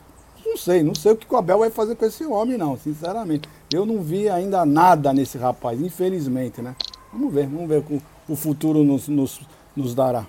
[0.45, 3.49] não sei, não sei o que o Abel vai fazer com esse homem, não, sinceramente.
[3.73, 6.75] Eu não vi ainda nada nesse rapaz, infelizmente, né?
[7.13, 9.41] Vamos ver, vamos ver o o futuro nos, nos,
[9.75, 10.27] nos dará.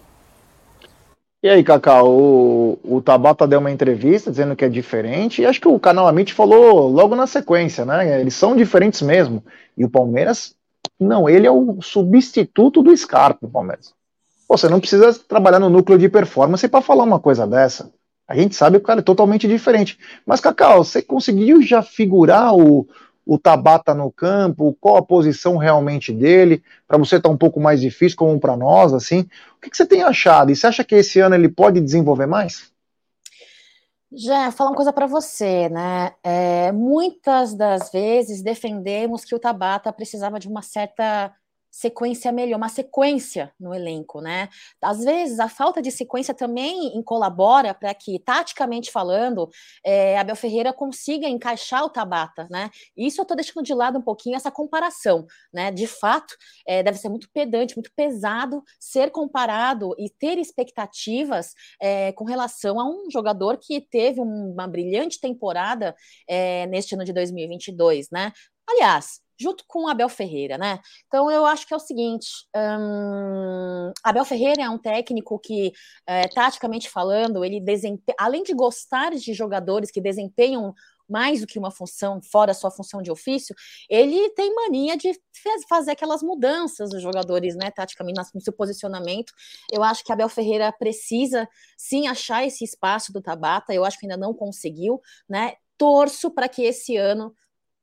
[1.43, 5.61] E aí, Cacau, o, o Tabata deu uma entrevista dizendo que é diferente, e acho
[5.61, 8.19] que o canal Amit falou logo na sequência, né?
[8.19, 9.43] Eles são diferentes mesmo.
[9.77, 10.55] E o Palmeiras,
[10.99, 13.93] não, ele é o substituto do Scarpa, o Palmeiras.
[14.49, 17.91] Você não precisa trabalhar no núcleo de performance para falar uma coisa dessa.
[18.27, 19.97] A gente sabe que o cara é totalmente diferente.
[20.25, 22.87] Mas, Cacau, você conseguiu já figurar o,
[23.27, 24.75] o Tabata no campo?
[24.79, 26.63] Qual a posição realmente dele?
[26.87, 29.21] Para você tá um pouco mais difícil, como para nós, assim.
[29.57, 30.49] O que, que, você tem achado?
[30.49, 32.71] E você acha que esse ano ele pode desenvolver mais?
[34.11, 36.13] Já falar uma coisa para você, né?
[36.23, 41.33] É, muitas das vezes defendemos que o Tabata precisava de uma certa
[41.77, 44.49] sequência melhor, uma sequência no elenco, né?
[44.81, 49.47] Às vezes a falta de sequência também colabora para que, taticamente falando,
[49.85, 52.71] é, Abel Ferreira consiga encaixar o Tabata, né?
[52.97, 55.69] Isso eu estou deixando de lado um pouquinho essa comparação, né?
[55.69, 56.35] De fato,
[56.67, 62.79] é, deve ser muito pedante, muito pesado ser comparado e ter expectativas é, com relação
[62.79, 65.95] a um jogador que teve uma brilhante temporada
[66.27, 68.31] é, neste ano de 2022, né?
[68.67, 70.79] Aliás, junto com Abel Ferreira, né?
[71.07, 72.27] Então eu acho que é o seguinte:
[74.03, 75.71] Abel Ferreira é um técnico que,
[76.05, 77.63] é, taticamente falando, ele
[78.17, 80.73] além de gostar de jogadores que desempenham
[81.09, 83.55] mais do que uma função, fora a sua função de ofício,
[83.89, 85.17] ele tem mania de
[85.69, 89.31] fazer aquelas mudanças dos jogadores, né, taticamente, no seu posicionamento.
[89.71, 94.05] Eu acho que Abel Ferreira precisa sim achar esse espaço do Tabata, eu acho que
[94.05, 95.53] ainda não conseguiu, né?
[95.77, 97.33] Torço para que esse ano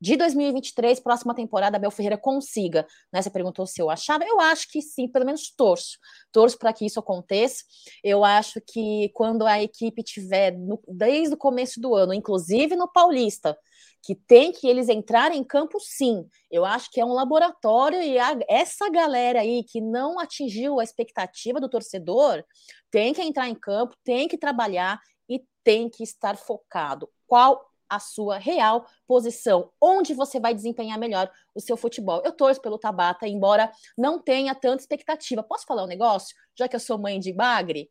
[0.04, 2.86] de 2023, próxima temporada, Abel Ferreira consiga.
[3.10, 3.22] Né?
[3.22, 4.22] Você perguntou se eu achava.
[4.22, 5.96] Eu acho que sim, pelo menos torço.
[6.30, 7.64] Torço para que isso aconteça.
[8.02, 12.86] Eu acho que quando a equipe tiver, no, desde o começo do ano, inclusive no
[12.86, 13.56] Paulista,
[14.02, 16.28] que tem que eles entrarem em campo, sim.
[16.50, 20.84] Eu acho que é um laboratório e a, essa galera aí que não atingiu a
[20.84, 22.44] expectativa do torcedor
[22.90, 27.08] tem que entrar em campo, tem que trabalhar e tem que estar focado.
[27.26, 32.22] Qual a sua real posição, onde você vai desempenhar melhor o seu futebol.
[32.24, 35.42] Eu torço pelo Tabata, embora não tenha tanta expectativa.
[35.42, 36.34] Posso falar um negócio?
[36.58, 37.90] Já que eu sou mãe de Bagre,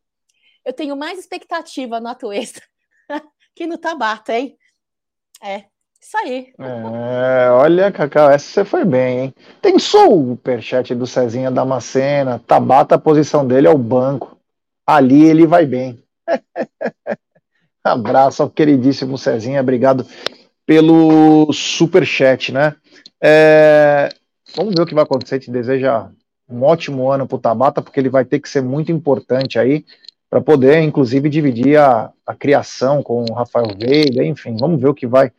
[0.64, 2.62] eu tenho mais expectativa no Atuesta
[3.54, 4.56] que no Tabata, hein?
[5.42, 5.64] É,
[6.00, 6.52] isso aí.
[6.58, 9.34] É, olha, Cacau, essa você foi bem, hein?
[9.62, 12.38] Tem superchat do Cezinha Damascena.
[12.38, 14.38] Tabata, a posição dele é o banco.
[14.86, 16.02] Ali ele vai bem.
[17.84, 20.06] Abraço ao queridíssimo Cezinha, obrigado
[20.64, 22.74] pelo superchat, né?
[23.22, 24.08] É,
[24.56, 25.38] vamos ver o que vai acontecer.
[25.38, 26.08] Te deseja
[26.48, 29.84] um ótimo ano para o Tabata, porque ele vai ter que ser muito importante aí
[30.30, 34.94] para poder, inclusive, dividir a, a criação com o Rafael Veiga, enfim, vamos ver o
[34.94, 35.30] que vai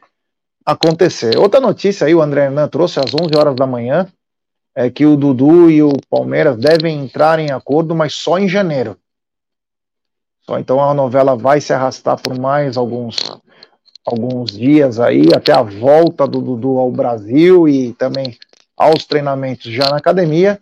[0.63, 1.37] acontecer.
[1.37, 4.07] Outra notícia aí, o André Hernan trouxe às 11 horas da manhã,
[4.73, 8.97] é que o Dudu e o Palmeiras devem entrar em acordo, mas só em janeiro.
[10.45, 13.17] Só então a novela vai se arrastar por mais alguns
[14.05, 18.37] alguns dias aí, até a volta do Dudu ao Brasil e também
[18.77, 20.59] aos treinamentos já na academia,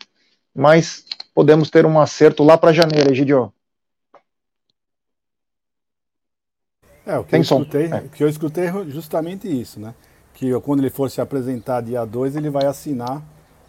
[0.55, 1.05] mas
[1.35, 3.51] podemos ter um acerto lá para janeiro, Egidio.
[7.05, 7.97] É, o que, eu escutei, é.
[7.97, 9.93] o que eu escutei é justamente isso, né?
[10.33, 13.21] Que quando ele for se apresentar dia 2, ele vai assinar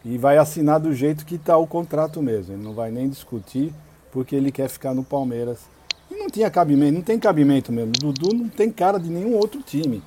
[0.05, 2.55] e vai assinar do jeito que está o contrato mesmo.
[2.55, 3.75] Ele não vai nem discutir,
[4.13, 5.74] porque ele quer ficar no Palmeiras.
[6.17, 7.93] Não tinha cabimento, não tem cabimento mesmo.
[7.93, 10.03] Dudu não tem cara de nenhum outro time.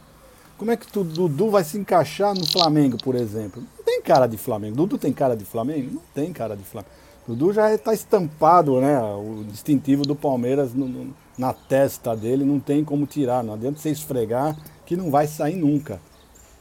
[0.58, 3.62] Como é que Dudu vai se encaixar no Flamengo, por exemplo?
[3.78, 4.76] Não tem cara de Flamengo.
[4.76, 5.92] Dudu tem cara de Flamengo?
[5.94, 6.92] Não tem cara de Flamengo.
[7.28, 9.00] Dudu já está estampado, né?
[9.00, 13.44] O distintivo do Palmeiras no, no, na testa dele, não tem como tirar.
[13.44, 16.02] Não adianta você esfregar que não vai sair nunca.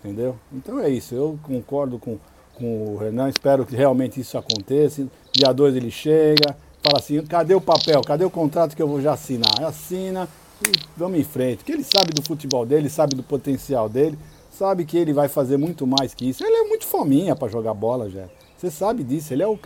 [0.01, 0.36] Entendeu?
[0.53, 1.14] Então é isso.
[1.14, 2.18] Eu concordo com,
[2.55, 5.07] com o Renan, espero que realmente isso aconteça.
[5.32, 8.03] Dia 2 ele chega, fala assim: cadê o papel?
[8.03, 9.62] Cadê o contrato que eu vou já assinar?
[9.62, 10.29] Assina
[10.66, 11.64] e vamos em frente.
[11.64, 14.18] Que ele sabe do futebol dele, sabe do potencial dele,
[14.51, 16.45] sabe que ele vai fazer muito mais que isso.
[16.45, 18.24] Ele é muito fominha para jogar bola, já.
[18.57, 19.33] Você sabe disso.
[19.33, 19.59] Ele é o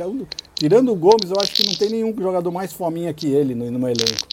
[0.55, 3.71] Tirando o Gomes, eu acho que não tem nenhum jogador mais fominha que ele no,
[3.71, 4.27] no elenco.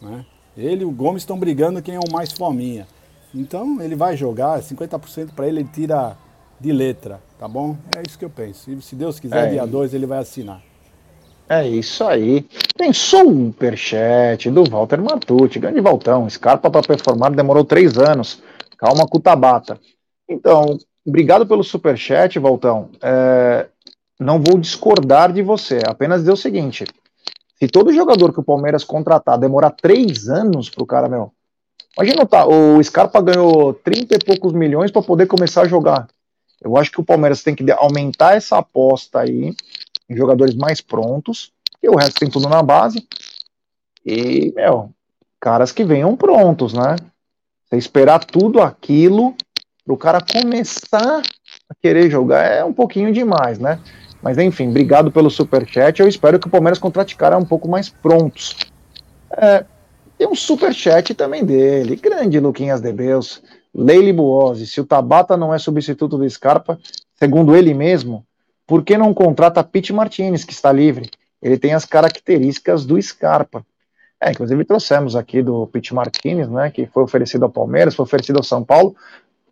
[0.00, 0.24] Né?
[0.56, 2.86] Ele e o Gomes estão brigando quem é o mais fominha.
[3.34, 6.16] Então ele vai jogar, 50% para ele ele tira
[6.60, 7.76] de letra, tá bom?
[7.96, 8.70] É isso que eu penso.
[8.70, 9.50] E se Deus quiser, é.
[9.52, 10.62] dia 2 ele vai assinar.
[11.52, 12.46] É isso aí.
[12.78, 16.26] Tem superchat do Walter Matucci, grande Valtão.
[16.30, 18.42] Scarpa para performar demorou três anos.
[18.78, 19.78] Calma com o Tabata.
[20.26, 22.88] Então, obrigado pelo superchat, Valtão.
[23.02, 23.66] É,
[24.18, 26.84] não vou discordar de você, apenas dizer o seguinte:
[27.58, 31.32] se todo jogador que o Palmeiras contratar demorar três anos pro cara, meu.
[31.98, 36.08] Imagina, tá, o Scarpa ganhou 30 e poucos milhões para poder começar a jogar.
[36.62, 39.54] Eu acho que o Palmeiras tem que aumentar essa aposta aí
[40.10, 43.06] jogadores mais prontos, e o resto tem tudo na base.
[44.04, 44.90] E, meu,
[45.40, 46.96] caras que venham prontos, né?
[47.64, 49.34] Você esperar tudo aquilo
[49.84, 51.22] pro cara começar
[51.68, 53.80] a querer jogar é um pouquinho demais, né?
[54.22, 56.00] Mas enfim, obrigado pelo superchat.
[56.00, 58.56] Eu espero que o Palmeiras contrate caras um pouco mais prontos.
[59.36, 59.64] É,
[60.16, 61.96] tem um superchat também dele.
[61.96, 63.42] Grande Luquinhas de Beus.
[63.74, 64.66] Leile Buozzi.
[64.66, 66.78] Se o Tabata não é substituto do Scarpa,
[67.16, 68.24] segundo ele mesmo,
[68.72, 71.10] por que não contrata Pete Martinez, que está livre?
[71.42, 73.62] Ele tem as características do Scarpa.
[74.18, 78.38] É, inclusive trouxemos aqui do Pete Martinez, né, que foi oferecido ao Palmeiras, foi oferecido
[78.38, 78.96] ao São Paulo,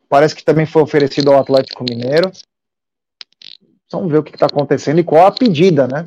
[0.09, 2.33] parece que também foi oferecido ao Atlético Mineiro.
[3.93, 6.07] Vamos ver o que está acontecendo e qual a pedida, né?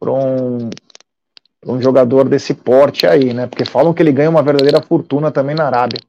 [0.00, 0.70] Para um,
[1.66, 3.46] um jogador desse porte aí, né?
[3.46, 6.00] Porque falam que ele ganha uma verdadeira fortuna também na Arábia.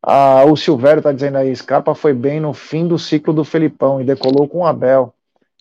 [0.00, 4.00] Ah, o Silvério está dizendo aí, Scarpa foi bem no fim do ciclo do Felipão
[4.00, 5.12] e decolou com o Abel.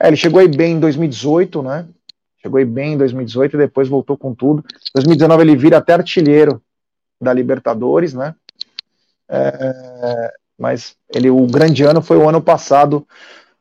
[0.02, 1.86] É, ele chegou aí bem em 2018, né?
[2.41, 4.60] Chegou aí bem em 2018 e depois voltou com tudo.
[4.62, 6.62] Em 2019 ele vira até artilheiro
[7.20, 8.34] da Libertadores, né?
[9.28, 13.06] É, mas ele, o grande ano foi o ano passado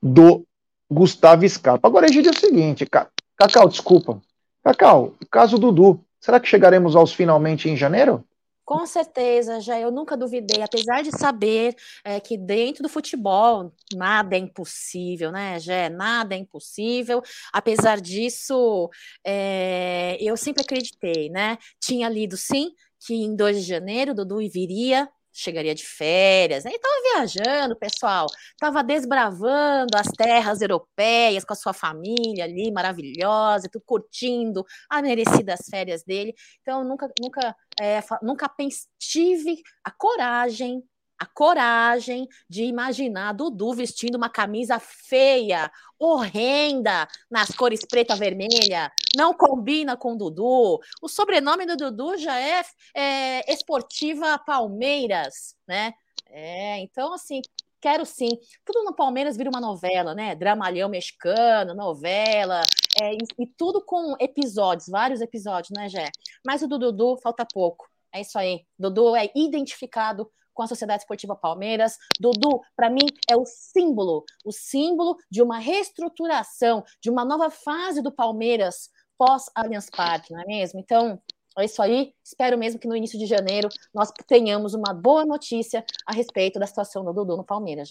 [0.03, 0.45] do
[0.91, 1.87] Gustavo Scarpa.
[1.87, 4.21] Agora, Egídio, é o seguinte, Cacau, desculpa.
[4.65, 8.25] Cacau, o caso Dudu, será que chegaremos aos finalmente em janeiro?
[8.69, 14.37] Com certeza, já eu nunca duvidei, apesar de saber é, que dentro do futebol nada
[14.37, 15.89] é impossível, né, Jé?
[15.89, 17.23] Nada é impossível.
[17.51, 18.91] Apesar disso,
[19.25, 21.57] é, eu sempre acreditei, né?
[21.81, 25.09] Tinha lido sim que em 2 de janeiro Dudu viria
[25.39, 26.73] chegaria de férias, né?
[26.73, 33.85] Estava viajando, pessoal, estava desbravando as terras europeias com a sua família ali, maravilhosa, tudo
[33.87, 36.35] curtindo as merecidas férias dele.
[36.63, 38.51] Então, nunca, nunca, é, nunca
[38.99, 40.83] tive a coragem
[41.19, 49.35] a coragem de imaginar Dudu vestindo uma camisa feia, horrenda, nas cores preta vermelha, não
[49.35, 50.79] combina com Dudu.
[51.03, 52.63] O sobrenome do Dudu já é,
[52.95, 55.93] é Esportiva Palmeiras, né?
[56.31, 57.41] É, então, assim,
[57.81, 58.29] quero sim.
[58.65, 60.37] Tudo no Palmeiras vira uma novela, né?
[60.37, 62.61] Dramalhão mexicano, novela,
[63.01, 66.11] é, e, e, tudo com episódios, vários episódios, né, Jé?
[66.45, 67.89] Mas o do Dudu falta pouco.
[68.13, 68.65] É isso aí.
[68.79, 71.97] Dudu é identificado com a Sociedade Esportiva Palmeiras.
[72.19, 78.03] Dudu, para mim, é o símbolo, o símbolo de uma reestruturação, de uma nova fase
[78.03, 80.81] do Palmeiras pós-Allianz Parque, não é mesmo?
[80.81, 81.21] Então,
[81.57, 82.13] é isso aí.
[82.25, 86.67] Espero mesmo que no início de janeiro nós tenhamos uma boa notícia a respeito da
[86.67, 87.89] situação do Dudu no Palmeiras.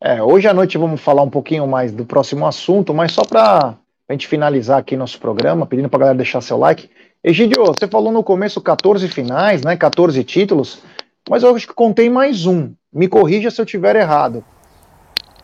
[0.00, 3.76] É, hoje à noite vamos falar um pouquinho mais do próximo assunto, mas só para
[4.08, 6.90] a gente finalizar aqui nosso programa, pedindo para a galera deixar seu like.
[7.22, 9.76] Egidio, você falou no começo 14 finais, né?
[9.76, 10.82] 14 títulos
[11.28, 12.72] mas eu acho que contei mais um.
[12.92, 14.44] Me corrija se eu tiver errado.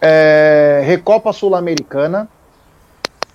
[0.00, 2.28] É, Recopa Sul-Americana,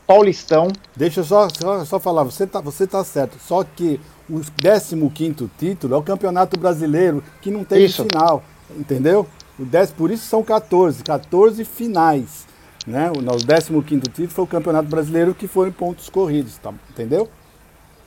[0.06, 0.68] Paulistão.
[0.96, 3.38] Deixa eu só, só, só, falar, você tá, você tá certo.
[3.40, 4.00] Só que
[4.30, 8.06] o 15 título é o Campeonato Brasileiro, que não tem isso.
[8.06, 8.44] final.
[8.78, 9.28] Entendeu?
[9.60, 12.46] O 10, por isso são 14, 14 finais.
[12.86, 13.12] Né?
[13.12, 16.74] O, o 15 título foi o Campeonato Brasileiro que foi em pontos corridos, tá?
[16.90, 17.30] entendeu?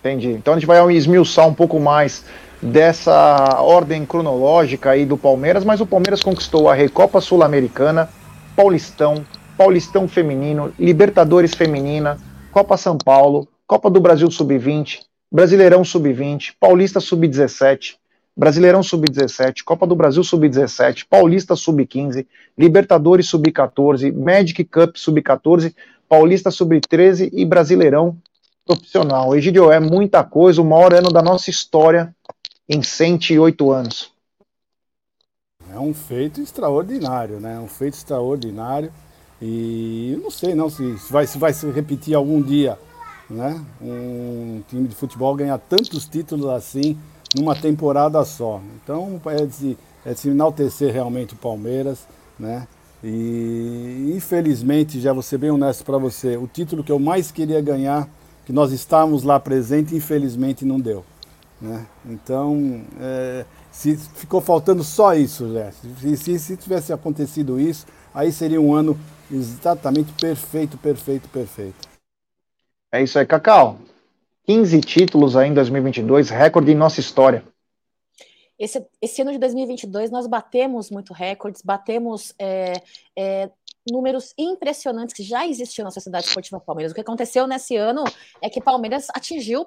[0.01, 0.31] Entendi.
[0.31, 2.24] Então a gente vai esmiuçar um pouco mais
[2.62, 8.09] dessa ordem cronológica aí do Palmeiras, mas o Palmeiras conquistou a Recopa Sul-Americana,
[8.55, 9.24] Paulistão,
[9.57, 12.18] Paulistão Feminino, Libertadores Feminina,
[12.53, 15.01] Copa São Paulo, Copa do Brasil Sub-20,
[15.31, 17.97] Brasileirão Sub-20, Paulista Sub-17,
[18.39, 22.24] Brasileirão Sub-17, Copa do Brasil Sub-17, Paulista Sub-15,
[22.57, 25.74] Libertadores Sub-14, Magic Cup Sub-14,
[26.09, 28.16] Paulista Sub-13 e Brasileirão
[28.64, 29.34] Profissional.
[29.34, 32.14] Egidio, é muita coisa, o maior ano da nossa história
[32.68, 34.12] em 108 anos.
[35.74, 37.59] É um feito extraordinário, né?
[37.59, 38.93] Um feito extraordinário.
[39.43, 42.78] E eu não sei não se vai, se vai se repetir algum dia,
[43.28, 43.61] né?
[43.80, 46.97] Um time de futebol ganhar tantos títulos assim
[47.35, 48.61] numa temporada só.
[48.83, 52.07] Então é de, é de se enaltecer realmente o Palmeiras,
[52.39, 52.66] né?
[53.03, 57.61] E infelizmente, já vou ser bem honesto para você, o título que eu mais queria
[57.61, 58.09] ganhar,
[58.45, 61.05] que nós estávamos lá presente, infelizmente não deu.
[61.61, 61.87] Né?
[62.07, 65.72] Então, é, se ficou faltando só isso, né?
[66.01, 68.99] se, se, se tivesse acontecido isso, aí seria um ano
[69.31, 71.89] exatamente perfeito, perfeito, perfeito.
[72.91, 73.79] É isso aí, Cacau.
[74.49, 77.44] 15 títulos aí em 2022, recorde em nossa história.
[78.59, 82.72] Esse, esse ano de 2022 nós batemos muito recordes, batemos é,
[83.14, 83.51] é,
[83.90, 86.92] números impressionantes que já existiam na Sociedade Esportiva Palmeiras.
[86.92, 88.05] O que aconteceu nesse ano
[88.40, 89.66] é que Palmeiras atingiu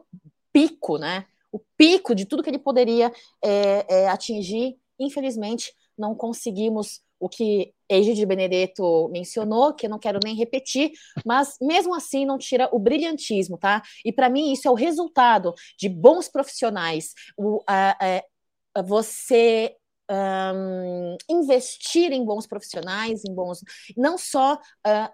[0.51, 1.25] pico, né?
[1.51, 4.79] o pico de tudo que ele poderia é, é, atingir.
[4.99, 10.91] Infelizmente, não conseguimos o que Egide Benedetto mencionou, que eu não quero nem repetir,
[11.23, 13.83] mas mesmo assim não tira o brilhantismo, tá?
[14.03, 17.13] E para mim isso é o resultado de bons profissionais.
[17.37, 18.23] O, a,
[18.75, 19.75] a, você
[20.09, 23.59] um, investir em bons profissionais, em bons.
[23.95, 25.13] Não só uh,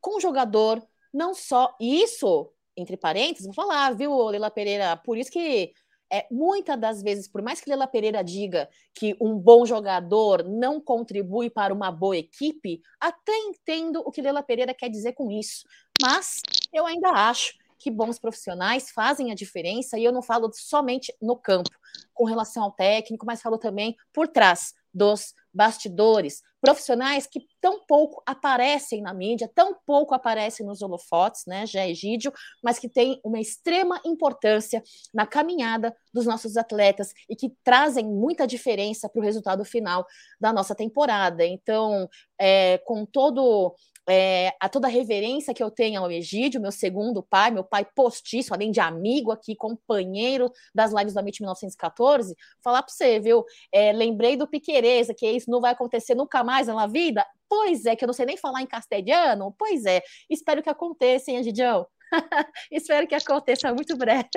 [0.00, 0.82] com o jogador,
[1.14, 1.74] não só.
[1.80, 4.96] isso entre parênteses, vou falar, viu, Leila Pereira?
[4.96, 5.72] Por isso que
[6.12, 10.80] é, muitas das vezes, por mais que Leila Pereira diga que um bom jogador não
[10.80, 15.64] contribui para uma boa equipe, até entendo o que Leila Pereira quer dizer com isso.
[16.02, 16.40] Mas
[16.72, 21.36] eu ainda acho que bons profissionais fazem a diferença, e eu não falo somente no
[21.36, 21.70] campo,
[22.12, 28.22] com relação ao técnico, mas falo também por trás dos bastidores, profissionais que tão pouco
[28.26, 32.32] aparecem na mídia, tão pouco aparecem nos holofotes, né, já Egídio,
[32.62, 34.82] mas que têm uma extrema importância
[35.12, 40.06] na caminhada dos nossos atletas e que trazem muita diferença para o resultado final
[40.40, 41.44] da nossa temporada.
[41.44, 42.08] Então,
[42.38, 43.74] é, com todo
[44.08, 47.86] é, a toda a reverência que eu tenho ao Egídio, meu segundo pai, meu pai
[47.94, 53.44] postiço, além de amigo aqui, companheiro das lives da MIT 1914, falar para você, viu?
[53.72, 57.24] É, lembrei do Piquereza, que isso não vai acontecer nunca mais na vida?
[57.48, 59.54] Pois é, que eu não sei nem falar em castelhano?
[59.58, 61.86] Pois é, espero que aconteça, hein, Egidião?
[62.70, 64.28] espero que aconteça muito breve.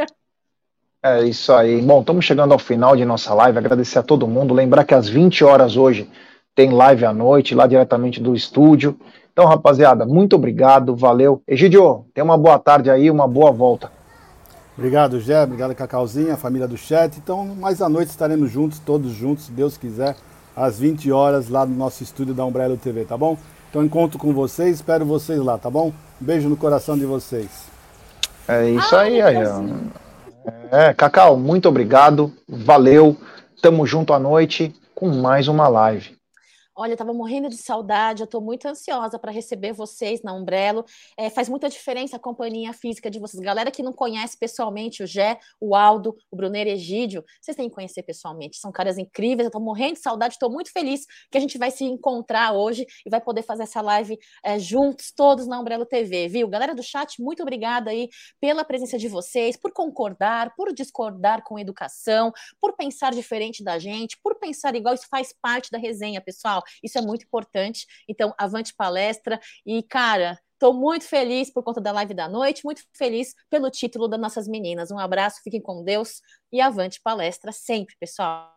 [1.05, 1.81] É isso aí.
[1.81, 3.57] Bom, estamos chegando ao final de nossa live.
[3.57, 4.53] Agradecer a todo mundo.
[4.53, 6.09] Lembrar que às 20 horas hoje
[6.55, 8.97] tem live à noite, lá diretamente do estúdio.
[9.33, 11.41] Então, rapaziada, muito obrigado, valeu.
[11.47, 13.91] Egidio, tenha uma boa tarde aí, uma boa volta.
[14.77, 15.43] Obrigado, Gé.
[15.43, 17.17] Obrigado, Cacauzinha, a família do chat.
[17.17, 20.15] Então, mais à noite estaremos juntos, todos juntos, se Deus quiser,
[20.55, 23.35] às 20 horas, lá no nosso estúdio da Umbrella TV, tá bom?
[23.71, 25.91] Então, encontro com vocês, espero vocês lá, tá bom?
[26.21, 27.49] Um beijo no coração de vocês.
[28.47, 29.37] É isso aí, aí.
[30.69, 32.31] É, Cacau, muito obrigado.
[32.47, 33.17] Valeu.
[33.63, 36.22] Tamo junto à noite com mais uma live.
[36.75, 40.83] Olha, eu tava morrendo de saudade, eu tô muito ansiosa para receber vocês na Umbrello.
[41.15, 43.39] É, faz muita diferença a companhia física de vocês.
[43.39, 47.75] Galera que não conhece pessoalmente o Gé, o Aldo, o Brunner Egídio, vocês têm que
[47.75, 48.57] conhecer pessoalmente.
[48.57, 51.69] São caras incríveis, eu tô morrendo de saudade, tô muito feliz que a gente vai
[51.69, 56.27] se encontrar hoje e vai poder fazer essa live é, juntos, todos na Umbrello TV,
[56.27, 56.47] viu?
[56.47, 58.09] Galera do chat, muito obrigada aí
[58.41, 64.17] pela presença de vocês, por concordar, por discordar com educação, por pensar diferente da gente,
[64.23, 66.62] por pensar igual, isso faz parte da resenha, pessoal.
[66.83, 67.85] Isso é muito importante.
[68.07, 69.39] Então, avante palestra.
[69.65, 74.07] E, cara, Estou muito feliz por conta da live da noite, muito feliz pelo título
[74.07, 74.91] das nossas meninas.
[74.91, 76.21] Um abraço, fiquem com Deus
[76.53, 78.49] e avante palestra sempre, pessoal.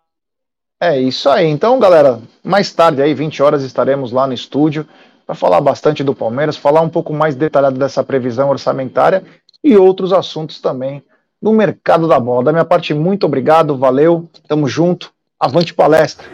[0.80, 1.48] É isso aí.
[1.48, 4.86] Então, galera, mais tarde aí, 20 horas, estaremos lá no estúdio
[5.26, 9.24] para falar bastante do Palmeiras, falar um pouco mais detalhado dessa previsão orçamentária
[9.64, 11.02] e outros assuntos também
[11.42, 12.44] do mercado da bola.
[12.44, 16.28] Da minha parte, muito obrigado, valeu, tamo junto, avante palestra.